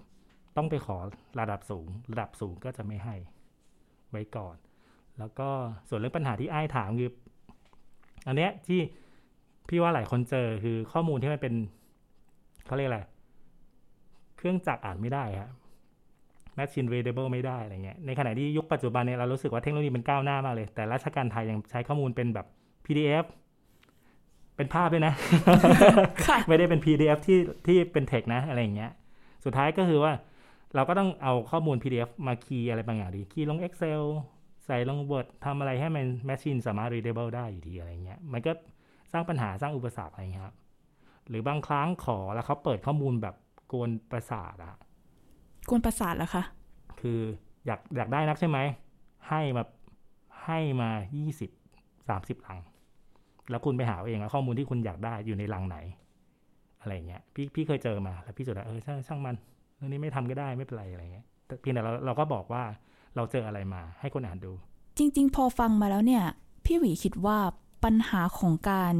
[0.57, 0.97] ต้องไปขอ
[1.41, 3.15] ระดับสูง ระดับสูงก็จะไม่ให้
[4.11, 4.57] ไว้ก่อน
[5.19, 5.49] แล้วก็
[5.89, 7.11] ส่วนเรื่องปัญหาที่ไอ้ายถามคือ
[8.27, 8.81] อันเนี้ยที่
[9.69, 11.55] พี่ว่าหลายคนเจอคือข้อมูลที่มันเป็น
[12.67, 13.01] เขาเรียกอะไร
[14.37, 15.51] เครื่องจักรอ่านไม่ได้ครับ
[16.59, 22.47] machine readable ไม่ได้อะไรเงี้ยในขณะที่ยุคปัจจุบันเนี่ยเรารู้สึกว่าเทคโนโลยีมันก้าวหน้ามากเลย แต่ราชการไทยยังใช้ข้อมูลเป็นแบบ
[22.87, 23.25] PDF
[24.57, 25.15] เป็นภาพด้วยนะ
[26.27, 28.91] ค่ะไม่ได้เป็น PDF ที่ที่เป็นเทคนะอะไรอย่างเงี้ย
[29.45, 30.13] สุดท้ายก็คือว่า
[30.75, 34.03] เราก็ต้องเอาข้อมูล PDF มาคีย์อะไรบางอย่างดีคีย์ลง Excel
[34.67, 38.53] ใส่ลง Word ทำอะไรให้มัน Machine สามารถ readable ได้อยู่ดีอะไรเงี้ย มันก็
[39.13, 40.57] สร้างปัญหาสร้างอุปสรรคอะไรเงี้ยครับ
[41.29, 43.35] หรือบางครั้งขอแล้วเขาเปิดข้อมูลแบบ
[43.73, 44.77] กวนประสาทอะ
[45.69, 46.43] กวนประสาทเหรอคะ
[47.01, 47.21] คือ
[47.67, 48.59] อยากอยากได้นักใช่ไหม
[49.29, 49.65] ให้มา
[50.45, 51.51] ให้มายี่สิบ
[52.09, 52.59] สามสิบลัง
[53.51, 55.77] แล้วคุณไปหาเอาเองว่าข้อมูลที่คุณอยากได้อยู่ในลังไหน
[56.81, 59.37] อะไรเงี้ย พี่พี่เคยเจอมา แล้วพี่สุดาเออช่างช่างมัน
[59.77, 62.63] เรื่องนี้ไม่ทำก็ได้ไม่เป็นไรอะไรเงี้ยแต่เพียงแต่เราเราก็บอกว่า
[63.17, 64.53] เราเจออะไรมาให้คนอ่านดู
[64.99, 66.25] จริง ๆ พอฟังมาแล้วเนี่ย
[66.65, 67.39] พี่หวีคิดว่า
[67.85, 68.95] ปัญหาของการ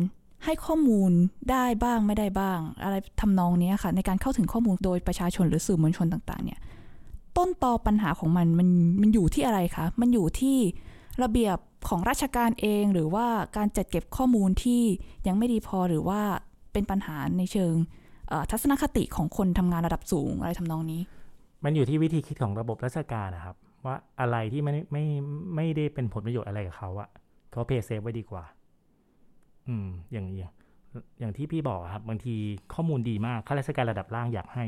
[0.45, 1.11] ให้ข้อมูล
[1.51, 6.61] ได้บ้างไม่ได้บ้าง อะไรทำนองนี้ค่ะ ในการเข้าถึงข้อมูลโดยประชาชนหรือสื่อมวลชนต่าง ๆ เนี่ย
[7.37, 8.69] ต้นตอปัญหาของมันมัน
[9.01, 10.57] มันอยู่ที่อะไรคะมันอยู่ที่
[11.23, 11.59] ระเบียบ
[11.89, 13.27] ของราชการเองหรือว่า
[13.57, 14.83] การจัดเก็บข้อมูลที่
[15.27, 16.21] ยังไม่ดีพอหรือว่า
[16.73, 17.73] เป็นปัญหาในเชิง
[18.51, 21.01] ทัศนคติของคนทำงานระดับสูงอะไรทำนองนี้
[21.65, 23.57] มันอยู่ที่วิธีคิดของระบบราชการนะครับ
[23.87, 25.05] ว่าอะไรที่ไม่ไม่
[25.57, 27.09] ไม่ได้เป็นผลประโยชน์อะไรกับเขาอะ
[27.51, 28.45] เขาเพย์เซฟไว้ดีกว่า
[29.69, 30.53] อืม อย่างอย่าง
[31.21, 32.35] อย่างที่พี่บอกครับ บางที
[32.75, 34.65] ข้อมูลดีมากข้าราชการระดับล่างอยากให้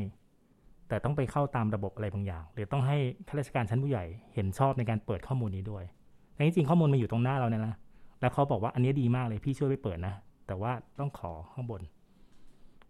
[0.87, 2.97] แต่ต้องไปเข้าตามระบบอะไรบางอย่าง หรือต้องให้
[3.27, 5.83] ข้าราชการชั้นผู้ใหญ่เห็นชอบในการเปิดข้อมูลนี้ด้วย
[6.33, 7.75] แต่จริงๆข้อมูลมันอยู่ตรงหน้าเราเนี่ยนะ
[8.21, 10.13] แล้วเขาบอกว่าอันนี้ดีมากเลยพี่ช่วยไปเปิดนะ
[10.47, 11.81] แต่ว่าต้องขอข้างบน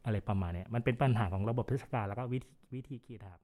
[0.05, 3.39] อะไรประมาณเนี้ยมันเป็นปัญหาของระบบราชการแล้วก็วิธีวิธีคิดครับ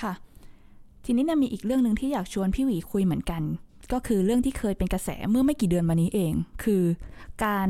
[0.00, 0.12] ค่ะ
[1.04, 3.42] ทีนี้เนี่ยมีอีกเรื่องหนึ่งที่อยากชวนพี่หวีคุยเหมือนกัน
[3.92, 6.32] ก็คือเรื่องที่เคยเป็นกระแสเมื่อไม่กี่เดือนมานี้เอง
[6.62, 6.82] คือ
[7.44, 7.68] การ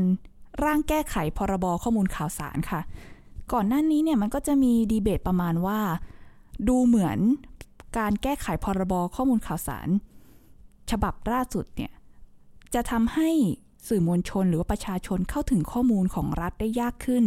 [0.63, 2.81] ร่างแก้ไขพรบข้อมูลข่าวสารค่ะ
[3.53, 5.79] ก่อนหน้านี้เนี่ยมันก็จะมีดีเบตประมาณว่า
[6.67, 7.17] ดูเหมือน
[7.97, 9.87] การแก้ไขพรบข้อมูลข่าวสาร
[10.91, 11.91] ฉบับล่าสุดเนี่ย
[12.73, 13.29] จะทำให้
[13.87, 17.23] สื่อมวลชนหรือว่าประชาชนเข้าถึงข้อมูลของรัฐได้ยากขึ้น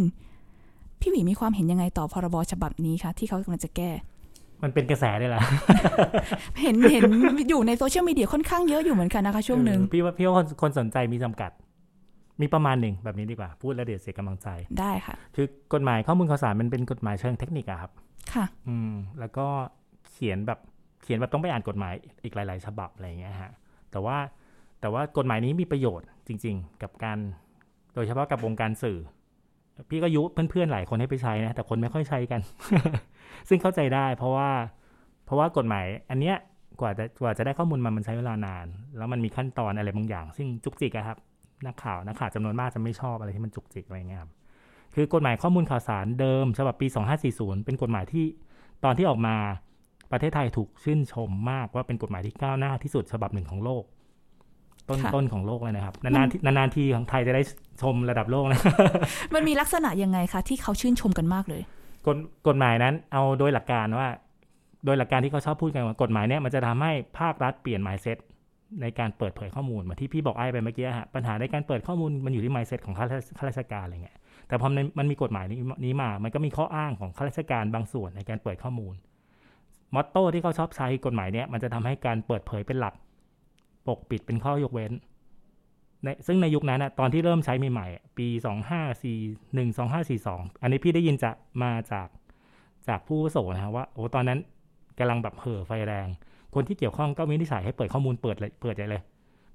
[0.99, 3.91] พี่หวีมีความเห็นยังไงต่อพรบฉบับนี้คะที่เขากำลังจะแก้
[4.63, 5.41] มันเป็นกระแสเลยล่ะ
[6.61, 7.03] เห็นเห็น
[7.49, 11.51] อยู่ในโซเชียลมีเดียค่อนข้างเยอะอยู่เหมือนกันนะคะช่วงหนึ่งเออพี่ว่าพี่ว่าคนคนสนใจมีจำกัด
[12.41, 14.47] มีประมาณหนึ่งแบบนี้ดีกว่า พูดแล้วเดี๋ยวเสียกำลังใจ
[14.79, 17.91] ได้ค่ะ คือกฎหมายข้อมูลข่าวสารมันเป็นกฎหมายเชิงเทคนิคอะครับ
[18.33, 19.47] ค่ะ อืม แล้วก็
[20.09, 20.59] เขียนแบบ
[21.03, 21.93] เขียนแบบต้องไปอ่านกฎหมาย
[22.23, 23.51] อีกหลาย ๆ ฉบับอะไรอย่างเงี้ยฮะ
[23.91, 24.17] แต่ว่า
[24.81, 27.17] แต่ว่ากฎหมายนี้มีประโยชน์จริง ๆ กับการ
[27.95, 28.97] โดยเฉพาะกับวงการสื่อ
[29.89, 32.41] พี่ก็ยุเพื่อนๆหลายคนให้ไปใช้นะ แต่คนไม่ค่อยใช้กัน
[33.49, 34.49] ซึ่งเข้าใจได้เพราะว่า
[35.25, 36.35] เพราะว่ากฎหมาย อันเนี้ย
[36.81, 38.65] กว่าจะกว่าจะได้ข้อมูลมามันใช้เวลานาน
[38.97, 41.17] แล้วมันมีขั้นตอนอะไรบางอย่าง ซึ่งจุกจิกครับ
[41.65, 44.31] นักข่าวนักข่าวจำนวนมากจะไม่ชอบอะไรที่มันจุกจิกอะไรเงี้ยครับ
[44.95, 46.87] คือกฎหมายข้อมูลข่าวสารเดิมฉบับปี
[47.25, 48.25] 2540 เป็นกฎหมายที่
[48.83, 49.35] ตอนที่ออกมา
[50.11, 53.83] ประเทศไทยถูกชื่นชมมากว่าเป็นกฎหมายที่ก้าวหน้าที่สุดฉบับหนึ่งของโลก
[54.91, 57.41] ต้นค่ะต้นของโลกเลยนะครับ นานๆที่นานๆทีของไทยจะได้
[57.81, 58.61] ชมระดับโลกนะ
[59.33, 61.61] มันมีลักษณะยังไงคะที่เขาชื่นชมกันมากเลย
[62.07, 62.17] กฎ
[62.47, 64.07] กฎหมายนั้นเอาโดยหลักการว่า
[64.85, 68.17] โดยหลักการที่เขาชอบพูดกันว่ากฎหมายเนี้ยมันจะทำให้ภาครัฐเปลี่ยน mindset
[68.81, 74.17] ในการเปิดเผยข้อมูลเหมาที่พี่บอกไอ้ไปเมื่อกี้ฮะปัญหาในการเปิดข้อมูลมันอยู่ที่ mindset ของข้าราชข้าราชการอะไรเงี้ย
[74.47, 78.93] แต่พอมันมันมีกฎหมายนี้นี้มา มันก็มีข้ออ้างของข้าราชการบางส่วนในการเปิดข้อมูล
[79.93, 82.93] มอตโต้ที่เขาชอบใช้กฎหมายเนี้ยมันจะทำให้การเปิดเผยเป็นหลัก
[83.87, 84.91] ปกปิดเป็นข้อยกเว้น
[86.03, 89.19] ในซึ่งในยุคนั้นนะตอนที่เริ่มใช้ใหม่ๆ ปีสองห้าสี่
[89.55, 91.31] หนึ่งสองห้าสี่สองอันนี้พี่ได้ยินจะ
[91.63, 92.07] มาจาก
[92.87, 94.39] จากผู้อาวุโสนะว่าโอ้ตอนนั้น
[94.99, 96.07] กำลังแบบเห่อไฟแรง
[96.55, 99.01] คนที่เกี่ยวข้องก็มีนิสัยให้เปิดข้อมูลเปิดเลยเปิดใหญ่เลย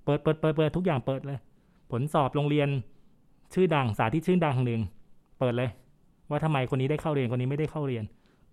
[0.05, 1.39] เปิดเปิดเปิดเปิดทุกอย่างเปิดเลย
[1.91, 2.69] ผลสอบโรงเรียน
[3.55, 4.81] ชื่อดังสาธิตชื่อดังหนึ่ง
[5.39, 5.71] เปิดเลย
[6.31, 8.05] ว่าทำไมคนนี้ได้เข้าเรียนคนนี้ไม่ได้เข้าเรียน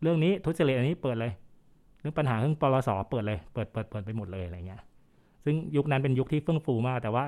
[0.01, 1.31] เรื่องนี้ทุจริตอันนี้เปิดเลย
[1.99, 4.81] เรื่องปัญหาเรื่องปลสเปิดเลย เปิดเปิดเปิดไปหมดเลยอะไรเงี้ย
[5.45, 7.25] ซึ่งยุคนั้นเป็นยุคที่เฟื่องฟูมาก แต่ว่า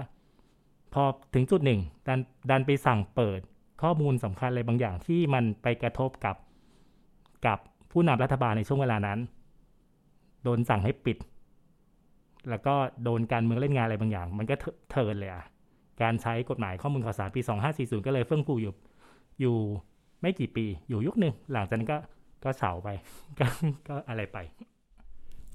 [0.93, 1.03] พอ
[1.33, 3.39] ถึงจุดหนึ่งดันดันไปสั่งเปิด
[3.81, 6.35] ข้อมูลสำคัญอะไรบางอย่างที่มันไปกระทบกับ
[7.47, 7.59] กับ
[7.91, 9.19] ผู้นำรัฐบาลในช่วงเวลานั้น
[10.43, 11.17] โดนสั่งให้ปิด
[12.49, 14.55] แล้วก็โดนการเมืองเล่นงานอะไรบางอย่าง มันก็
[14.91, 15.45] เทินเลยอะ
[16.01, 17.41] การใช้กฎหมายข้อมูลข่าวสารปี
[17.73, 18.73] 2540 ก็เลยเฟื่องฟูอยู่
[19.41, 19.57] อยู่
[20.21, 21.97] ไม่กี่ปี อยู่ยุคหนึ่งหลังจากนั้นก็
[22.43, 22.89] ก็เฉาไป
[23.39, 23.45] ก็
[23.87, 24.37] ก็อะไรไป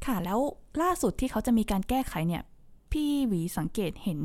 [0.07, 0.39] ค่ะแล้ว
[0.83, 2.43] ล่าสุดที่เขาจะมีการแก้ไขเนี่ย
[2.93, 4.21] พี่หวีสังเกตเห็น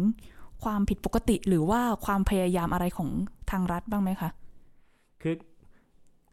[0.63, 3.09] ความผิดปกติหรือว่าความพยายามอะไรของ
[3.51, 4.29] ทางรัฐบ้างไหมคะ
[5.21, 5.35] คือ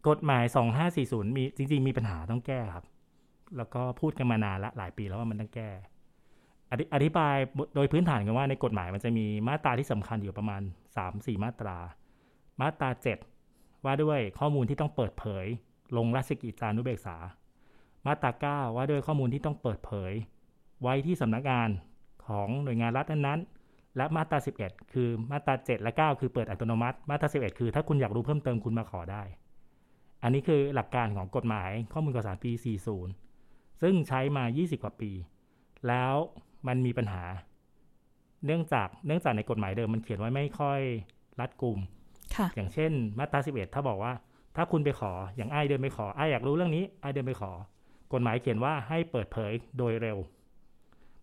[0.09, 0.45] กฎหมาย
[0.90, 2.84] 2540 มีจริง ๆ มีปัญหาต้องแก้ครับ
[3.57, 5.70] แล้วก็พูดกันมานานละหลายปีแล้วว่ามันต้องแก้
[6.95, 7.36] อธิบาย
[7.74, 10.62] โดยพื้นฐานกันว่าในกฎหมายมันจะมีมาตราที่สำคัญอยู่ประมาณ
[11.03, 11.76] 3-4 มาตรา
[12.61, 12.90] มาตรา
[13.36, 15.47] 7 ว่าด้วยข้อมูลที่ต้องเปิดเผย
[15.97, 17.16] ลงราชกิจจานุเบกษา
[18.07, 20.12] มาตรา 9 ว่าด้วยข้อมูลที่ต้องเปิดเผย
[20.82, 21.68] ไว้ที่สำนักงาน
[22.26, 29.22] ของหน่วยงานรัฐนั้นๆ และมาตรา 11 คือมาตรา 7 และ 9 คือเปิดอัตโนมัติ มาตรา 11 คือถ้าคุณอยากรู้เพิ่มเติมคุณมาขอได้
[30.22, 32.53] อันนี้คือหลักการของกฎหมายข้อมูลข่าวสารปี
[33.16, 35.11] 40 ซึ่งใช้มา 20 กว่าปี
[35.88, 36.12] แล้ว
[36.66, 37.22] มันมีปัญหา
[38.46, 40.80] เนื่องจากเนื่องจากในกฎหมายเดิมมันเขียนไว้ไม่ค่อย
[41.40, 41.78] รัดกุม
[42.36, 44.12] ค่ะอย่างเช่น มาตรา 11 ถ้าบอกว่า
[44.57, 47.53] ถ้าคุณไปขออย่างไอ้ายเดินไปขอไอ้ายอยากรู้เรื่องนี้ไอ้ายเดินไปขอ
[48.14, 50.18] กฎหมายเขียนว่าให้เปิดเผยโดยเร็ว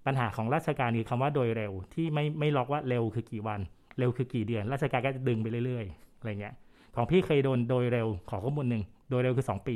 [0.06, 3.60] ปัญหาของราชการคือคำว่าโดยเร็ว ที่ไม่ไม่ล็อกว่าเร็วคือกี่วัน
[4.00, 6.54] เร็วคือกี่เดือน ราชการก็จะดึงไปเรื่อยๆอะไรเงี้ย
[6.96, 9.76] ของพี่เคยโดนโดยเร็วขอข้อมูลหนึ่งโดยเร็วคือสองปี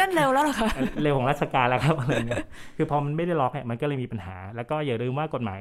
[0.00, 0.68] นั่นเร็วแล้วเหรอคะ
[1.02, 2.44] เร็วของราชการแล้วครับอะไรเงี้ย
[2.76, 5.60] คือพอมันไม่ได้ล็อกเนี่ยมันก็เลยมีปัญหา แล้วก็อย่าลืมว่ากฎหมาย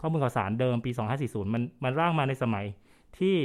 [0.00, 0.90] ข้อมูลข่าวสารเดิมปี
[1.22, 2.64] 2540 มันมันร่างมาในสมัย
[3.18, 3.36] ที่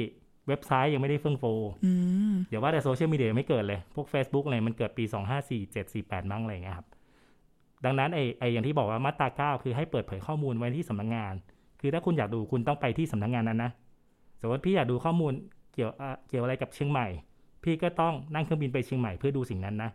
[0.50, 1.54] เว็บไซต์ยังไม่ได้เฟื่องฟู
[1.86, 1.92] อื
[2.32, 5.04] มเดี๋ยวว่าแต่โซเชียลมีเดียไม่เกิดเลย พวก Facebook อะไรมันเกิดปี
[5.68, 6.88] 254748มั้งอะไรเงี้ยครับ
[7.86, 11.34] ดังนั้นไอ้ไอ้อย่างที่บอกว่ามาตรา9คือให้เปิดเผยข้อมูลไว้ที่สำนักงาน
[11.82, 13.72] คือถ้าคุณอยากดูคุณต้องไปที่สำนักงานนั้นนะ
[14.42, 15.34] สมมติพี่อยากดูข้อมูล
[15.74, 17.08] เกี่ยวอะเกี่ยวอะไรกับเชียงใหม่
[17.64, 19.90] พี่ก็ต้องนั่งเครื่องบินไปเชียงใหม่เพื่อดูสิ่งนั้นนะ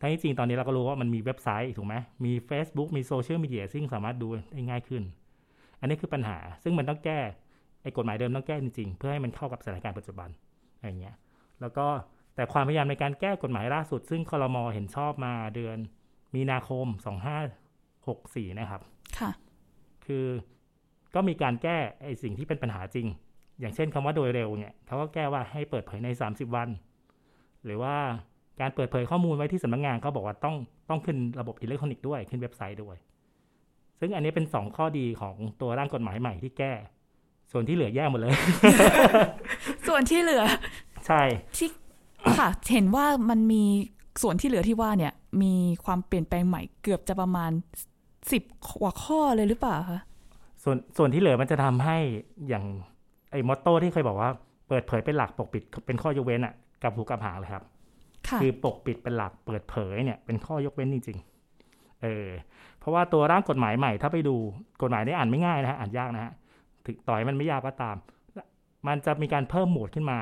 [0.00, 1.94] ทั้งที่จริงตอนนี้เราก็รู้ว่ามันมีเว็บไซต์ถูกไหม
[2.24, 5.02] มี Facebook มีโซเชียลมีเดียซึ่งสามารถดูได้ง่ายขึ้น
[5.80, 7.20] อันนี้คือปัญหาซึ่งมันต้องแก้
[7.86, 10.28] ไอ้กฎหมายเดิมต้องแก้จริงๆ เพื่อให้มันเข้ากับสถานการณ์ปัจจุบัน
[10.76, 11.16] อะไรเงี้ย
[11.60, 11.86] แล้วก็
[12.34, 15.76] แต่ความพยายามในการแก้กฎหมายล่าสุด ซึ่งคลมเห็นชอบมาเดือน
[16.34, 16.86] มีนาคม
[17.72, 18.80] 2564 นะครับ
[19.18, 19.30] ค่ะ
[20.06, 20.26] คือ
[21.14, 23.06] ก็มีการแก้ไอ้สิ่งที่เป็นปัญหาจริง
[23.60, 26.68] อย่างเช่นคำว่าโดยเร็วเนี่ยเขาก็แก้ว่าให้เปิดเผยใน 30 วัน
[27.64, 27.96] หรือว่า
[28.60, 30.56] การเปิดเผยข้อมูลไว้ที่สำนักงานเขาบอกว่าต้อง
[30.90, 32.96] ต้องขึ้นระบบอิเล็กทรอนิกส์ด้วยขึ้นเว็บไซต์ด้วย
[34.00, 36.72] ซึ่งอันนี้เป็นสองข้อดีของตัวร่างกฎหมายใหม่ที่แก้
[37.52, 38.34] ส่วนที่เหลือแย่หมดเลย
[39.88, 40.42] ส่วนที่เหลือ
[41.06, 41.22] ใช่
[41.56, 41.68] ที่
[42.38, 43.62] ค่ะ เห็นว่ามันมี
[44.22, 47.50] ส่วนที่เหลือที่ว่าเนี่ย มีความเปลี่ยนแปลงใหม่เกือบจะประมาณ
[48.32, 48.42] สิบ
[48.80, 50.00] กว่าข้อเลยหรือเปล่าคะ
[50.62, 51.96] ส่วนส่วนที่เหลือมันจะทำให้
[52.48, 52.64] อย่าง
[53.30, 54.30] ไอ้มอตโต้ที่เคยบอกว่า
[54.68, 57.64] เปิดเผยเป็นหลักปกปิดเป็นข้อยกเว้นอะกับหูกับหางเลยครับ
[58.28, 62.28] ค่ะคือปกปิดเป็นหลักเปิดเผยเนี่ยเป็นข้อยกเว้นจริงๆเออ
[62.78, 64.36] เพราะว่าตัวร่างกฎหมายใหม่ถ้าไปดู
[64.82, 66.32] กฎหมายนี่อ่านไม่ง่ายนะฮะอ่านยากนะฮะ
[66.86, 67.96] ถึงต่อยมันไม่ยากก็ตาม
[68.86, 70.20] มันจะมีการเพิ่มหมวดขึ้นมา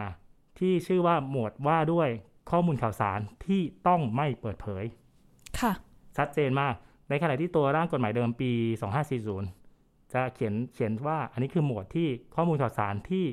[0.59, 2.09] ที่ชื่อว่าหมวดว่าด้วย
[2.51, 4.85] ข้อมูลข่าวสารที่ต้องไม่เปิดเผย
[5.61, 5.73] ค่ะ
[6.17, 6.75] ชัดเจนมาก
[7.09, 8.51] ในขณะที่ตัวร่างกฎหมายเดิมปี
[9.33, 13.25] 2540 จะเขียนเขียนว่าอันนี้คือหมวดที่ข้อมูลข่าวสารที่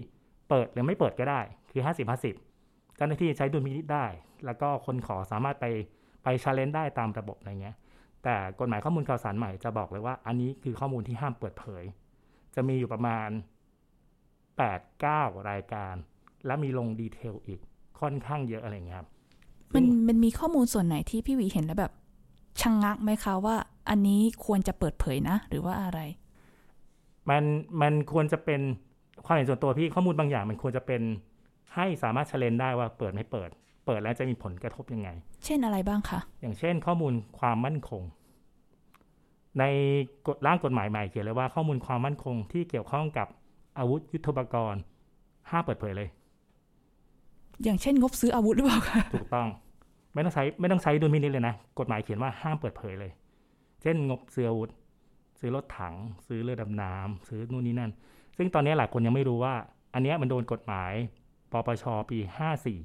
[0.50, 2.10] เปิดหรือไม่เปิดก็ได้ คือ 50
[2.52, 4.06] 50เจ้าหน้าที่ใช้ดุลพินิจได้
[4.46, 5.66] แล้วก็คนขอสามารถไป
[6.24, 7.76] ไป challenge ได้ตามระบบอะไรเงี้ย
[8.24, 11.84] แต่กฎหมายข้อมูลข่าวสารใหม่จะบอกเลยว่า อันนี้คือข้อมูลที่ห้ามเปิดเผย
[12.56, 13.30] จะมีอยู่ประมาณ
[14.58, 15.96] 8 9 รายการ
[16.46, 17.60] และมีลง detail อีก
[18.00, 19.10] ค่อนข้างเยอะอะไรเงี้ยครับ
[19.76, 21.94] มันมันมีข้อมูลส่วนไหนที่พี่หวีเห็นแล้วแบบ
[22.62, 23.56] ชะงงักไหมคะว่า
[23.90, 26.00] อันนี้ควรจะเปิดเผยนะ หรือว่าอะไร
[27.30, 27.44] มัน
[27.82, 28.62] มันควรจะเป็น
[29.26, 31.02] ความเห็นส่วนตัวพี่ข้อมูลบางอย่าง มันควรจะเป็น
[31.76, 33.50] ให้สามารถเชลนได้ว่าเปิดไม่เปิด
[33.86, 35.10] เปิดแล้วจะมีผลกระทบยังไง
[35.46, 38.02] เช่นอะไรบ้างคะอย่างเช่น ข้อมูลความมั่นคง
[39.60, 39.64] ใน
[40.28, 43.28] กฎร่างกฎหมายใหม่เขียนเลยว่าข้อมูลความมั่นคงที่เกี่ยวข้องกับ
[43.80, 44.82] อาวุธยุทโธปกรณ์
[45.50, 46.10] ห้ามเปิดเผยเลย
[47.64, 49.48] อย่างเช่นงบซื้ออาวุธหรือเปล่าคะถูกต้อง
[50.14, 53.12] ไม่ต้องใช้ไม่ต้องใช้ดุลพินิจเลยนะกฎหมายเขียนว่าห้ามเปิดเผยเลย
[53.82, 54.70] เช่นงบซื้ออาวุธ
[55.40, 55.96] ซื้อรถถัง
[56.28, 57.92] ซื้อเรือดำน้ำซื้อนู่นนี่นั่น
[58.38, 59.54] ซึ่งซึ่งตอนนี้หลายคนยังไม่รู้ว่า
[59.94, 60.94] อันเนี้ยมันโดนกฎหมาย
[61.52, 62.20] ปปชปี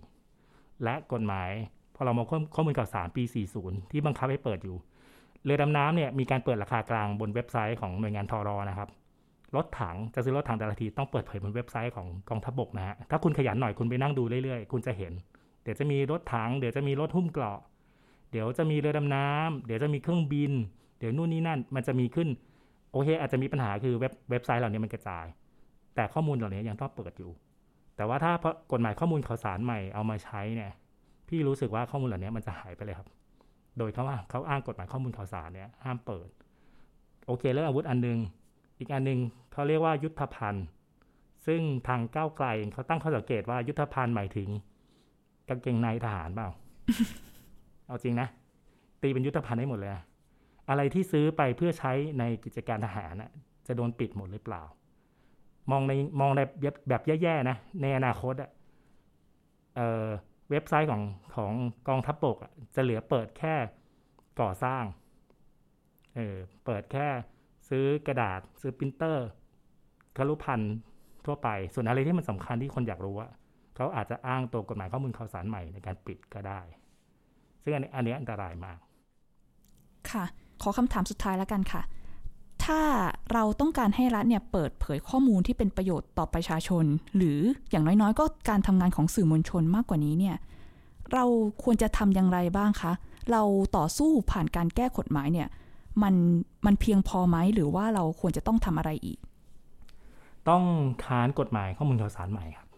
[0.09, 1.51] 54 และกฎหมาย
[1.95, 3.23] พอเรามาข้อมูลข่าวสารปี
[3.57, 4.77] 40 ที่บังคับให้เปิดอยู่
[5.45, 8.89] เรือดำน้ำเนี่ยมีการเปิดราคากลางบนเว็บไซต์ของหน่วยงานทอรอนะครับ
[9.57, 15.13] รถถังจะซื้อรถถังแต่ละทีต้องเปิดเผยบนเว็บไซต์ของกองทัพบกนะฮะถ้าคุณขยันหน่อยคุณไปนั่งดูเรื่อยๆ คุณจะเห็น
[15.63, 17.61] เดี๋ยวจะมีรถถังเดี๋ยวจะมีรถหุ้มเกราะ
[18.31, 20.53] เดี๋ยวจะมีเรือดำน้ำเดี๋ยวจะมีเครื่องบิน
[20.99, 22.29] เดี๋ยวนู่นนี่นั่นมันจะมีขึ้น
[22.93, 25.27] โอเค อาจจะมีปัญหาคือเว็บเว็บไซต์เหล่านี้มันกระจาย
[25.95, 27.31] แต่ข้อมูลเหล่านี้ยังต้องเปิดอยู่
[27.97, 28.33] แต่ว่าถ้า
[28.73, 30.73] กฎหมายข้อมูลข่าวสารใหม่เอามาใช้เนี่ย
[31.29, 33.09] พี่รู้สึกว่าข้อมูลเหล่านี้มันจะหายไปเลยครับ
[33.79, 36.29] โดยเขาว่าเขาอ้างกฎหมายข้อมูลข่าวสารเนี่ยห้ามเปิด
[37.27, 38.19] โอเคเรื่องอาวุธอันนึง
[38.79, 39.19] อีกอันนึง
[39.53, 40.67] เขาเรียกว่ายุทธภัณฑ์
[41.47, 44.49] ซึ่งทางก้าวไกลเขาตั้งข้อสังเกตว่ายุทธภัณฑ์หมายถึง
[45.49, 46.49] กางเกงในทหารเปล่า
[47.87, 48.29] เอาจริงนะ
[49.03, 49.93] ตีเป็นยุทธภัณฑ์ให้หมดเลย
[50.69, 53.31] อะไรที่ซื้อไปเพื่อใช้ในกิจการทหารน่ะ
[53.67, 54.63] จะโดนปิดหมดหรือเปล่า
[55.71, 56.41] มองในมองใน
[56.89, 58.51] แบบแย่ๆนะ ในอนาคตอะ
[59.77, 60.07] เอ่อ
[60.51, 61.03] เว็บไซต์ของ
[61.37, 61.53] ของ
[61.89, 62.39] กองทัพบก
[62.75, 63.55] จะเหลือเปิดแค่
[64.41, 64.83] ก่อสร้าง
[66.15, 67.07] เออ เปิดแค่
[67.69, 69.29] ซื้อกระดาษซื้อปรินเตอร์
[70.17, 70.75] คลุพันธ์
[71.27, 73.31] ทั่วไป ส่วนอะไรที่มันสำคัญที่คนอยากรู้อะ
[73.77, 76.61] เขาอาจจะอ้างตัวกฎหมายข้อมูลข่าวสารใหม่ในการปิดก็ได้
[77.63, 78.79] ซึ่งอันนี้อันนี้อันตรายมาก
[80.11, 80.25] ค่ะ
[80.63, 81.83] ขอคำถามสุดท้ายแล้วกันค่ะ
[82.67, 82.81] ถ้า
[83.33, 86.85] เราต้องการให้รัฐเนี่ยเปิดเผยข้อมูลที่เป็นประโยชน์ต่อประชาชน
[87.17, 87.39] หรือ
[87.71, 90.37] อย่างน้อยๆ ก็การทำงานของสื่อมวลชนมากกว่านี้เนี่ย
[91.13, 91.25] เรา
[91.63, 92.93] ควรจะทำอย่างไรบ้างคะ
[93.31, 93.43] เรา
[93.77, 95.49] ต่อสู้ผ่านการแก้กฎหมายเนี่ย
[96.03, 96.15] มัน
[96.67, 99.19] มันเพียงพอไหมหรือว่าเราควรจะต้องทำอะไรอีก
[100.49, 100.65] ต้อง
[101.05, 102.69] ค้านกฎหมายข้อมูลข่าวสารใหม่ครับ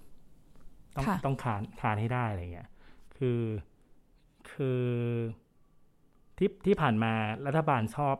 [0.96, 2.68] ต้องค่ะต้องค้านค้านให้ได้อะไรเงี้ย
[3.16, 3.40] คือ
[4.50, 4.82] คือ
[6.38, 7.12] ที่ที่ผ่านมา
[7.46, 8.16] รัฐบาลชอบ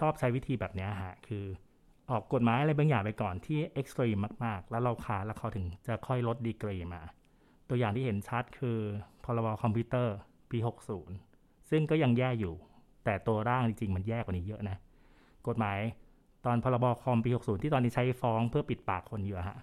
[0.00, 1.44] ชอบใช้วิธีแบบนี้ฮะคือ
[2.10, 7.02] ออกกฎหมายอะไรบางอย่างไปก่อนที่เอ็กซ์ตรีมมาก ๆ แล้วเราค้าแล้วเขาถึงจะค่อยลดดีกรีมา
[7.68, 8.78] ตัวอย่างที่เห็นชัดคือ
[9.24, 10.16] พรบคอมพิวเตอร์
[10.50, 10.58] ปี
[11.14, 12.54] 60 ซึ่งก็ยังแย่อยู่
[13.04, 14.76] แต่ตัวร่างจริง ๆ มันแย่กว่านี้เยอะนะ
[15.48, 15.78] กฎหมาย
[16.44, 19.58] ตอนพรบคอมปี 60 ที่ตอนนี้ใช้ฟ้องเพื่อปิดปากคนอยู่อะฮะ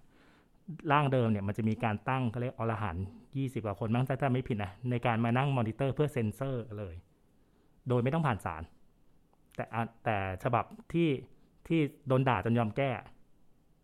[0.91, 2.97] ร่างเดิมเนี่ยมันจะมีการตั้งเขาเรียกอรหันต์
[3.37, 6.95] ยี่สิบกว่าคนมั้งถ้าไม่ผิดนะในการมานั่งมอนิเตอร์เพื่อเซ็นเซอร์เลย
[7.89, 8.63] โดยไม่ต้องผ่านศาล
[9.57, 11.09] แต่อะแต่ฉบับที่
[11.67, 12.91] ที่โดนด่าจนยอมแก้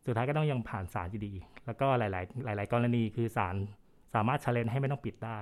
[0.05, 1.33] สุดท้ายก็ต้องยังผ่านศาลอยู่ดี
[1.65, 2.07] แล้วก็หลา
[2.53, 3.55] ย ๆ หลาย ๆ กรณีคือศาล
[4.13, 5.39] สามารถช l เลนให้ไม่ต้องปิดได้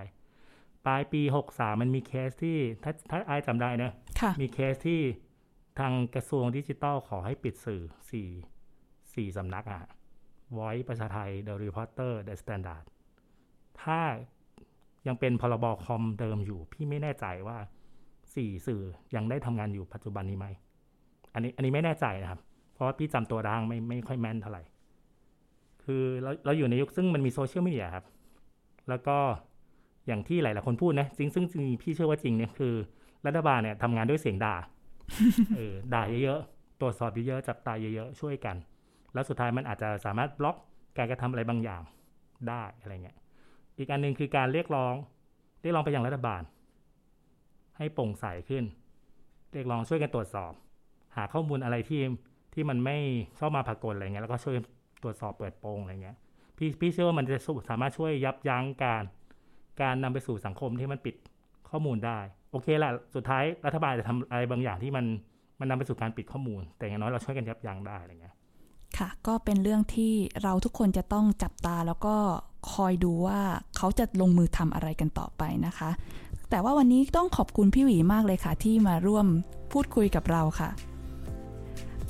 [0.86, 1.21] ปลายปี
[1.51, 5.01] 63 มันมีเคสที่ถ้าถ้าไอายจำได้นะค่ะมีเคสที่
[5.79, 8.29] ทางกระทรวงดิจิทัลขอให้ปิดสื่อสี่
[9.13, 9.82] สี่สำนักอะ
[10.57, 12.86] Voice ประชาไทย The Reporters The Standard
[13.82, 14.01] ถ้า
[15.07, 17.57] ยังเป็นพรบคอมเดิมอยู่ พี่ไม่แน่ใจว่า
[18.36, 18.82] สี่สื่อ
[19.15, 20.47] ยังได้ทำงานอยู่ปัจจุบันนี้ไหม
[21.34, 22.39] อันนี้อันนี้ไม่แน่ใจนะครับ
[22.73, 24.63] เพราะว่าพี่จำตัวร่างไม่ไม่ค่อยแม่นเท่าไหร่
[25.84, 28.05] คือเราเราอยู่ในยุคซึ่งมันมีโซเชียลมีเดียครับ
[28.89, 29.17] แล้วก็
[30.07, 32.73] อย่างที่หลาย ๆ คนพูดนะจริงซึ่งจริงพี่เชื่อว่าจริงเนี่ยคือ
[33.25, 34.55] รัฐบาลเนี่ยทำงานด้วยเสียงด่า
[35.55, 38.55] เออด่าเยอะๆตรวจสอบเยอะๆจับตาเยอะๆช่วยกัน
[39.13, 40.55] แล้วสุดท้ายมันอาจจะสามารถบล็อก
[40.97, 41.82] การกระทำอะไรบางอย่าง
[42.49, 43.17] ได้อะไรเงี้ย
[43.77, 44.93] อีกอันหนึ่งคือการเรียกร้อง
[45.61, 46.41] เรียกร้องไปยังรัฐบาล
[47.78, 48.63] ให้โปร่งใสขึ้น
[49.51, 50.53] เรียกร้องช่วยกันตรวจสอบ
[51.15, 52.01] หาข้อมูลอะไรที่
[52.53, 52.97] ที่มันไม่
[53.39, 54.55] ชอบมาพากลอะไรเงี้ยแล้วก็ช่วย
[55.03, 56.17] ตรวจสอบเปิดโปงอะไรเงี้ย
[56.57, 57.38] พี่พี่เชื่อว่ามันจะ
[57.69, 59.03] สามารถช่วยยับยั้งการ
[59.82, 61.15] การนำไปสู่สังคมที่มันปิด
[61.69, 62.19] ข้อมูลได้
[62.51, 65.05] โอเคละสุดท้ายรัฐบาลจะทำอะไรบางอย่างที่มัน
[65.59, 68.36] มันนำไปสู่การปิดข้อมูล แต่อย่างน้อยเราช่วยกันยับยั้งได้อะไรเงี้ย
[68.97, 70.13] ค่ะ ก็เป็นเรื่องที่
[70.43, 72.15] เราทุกคนจะต้องจับตาแล้วก็
[72.74, 73.39] คอยดูว่า
[73.78, 75.89] เขาจะลงมือทำอะไรกันต่อไปนะคะ
[76.51, 79.27] แต่ว่าวันนี้ต้องขอบคุณพี่หวีมากเลยค่ะ ที่มาร่วม
[79.71, 80.69] พูดคุยกับเราค่ะ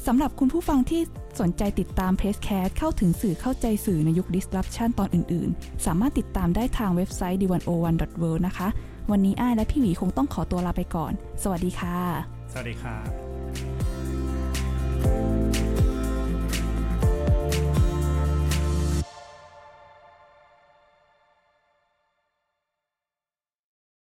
[0.07, 1.01] สำหรับคุณผู้ฟังที่
[1.39, 8.67] สนใจติดตามเพจแคสเข้าถึงสื่อเข้าใจสื่อในยุค disruption ตอนอื่น ๆ สามารถติดตามได้ทางเว็บไซต์ d101.world นะคะ
[9.11, 11.11] วันนี้อ้ายและพี่หวีคงต้องขอตัวลาไปก่อน
[11.43, 11.97] สวัสดีค่ะ
[12.51, 13.30] สวัสดีครับ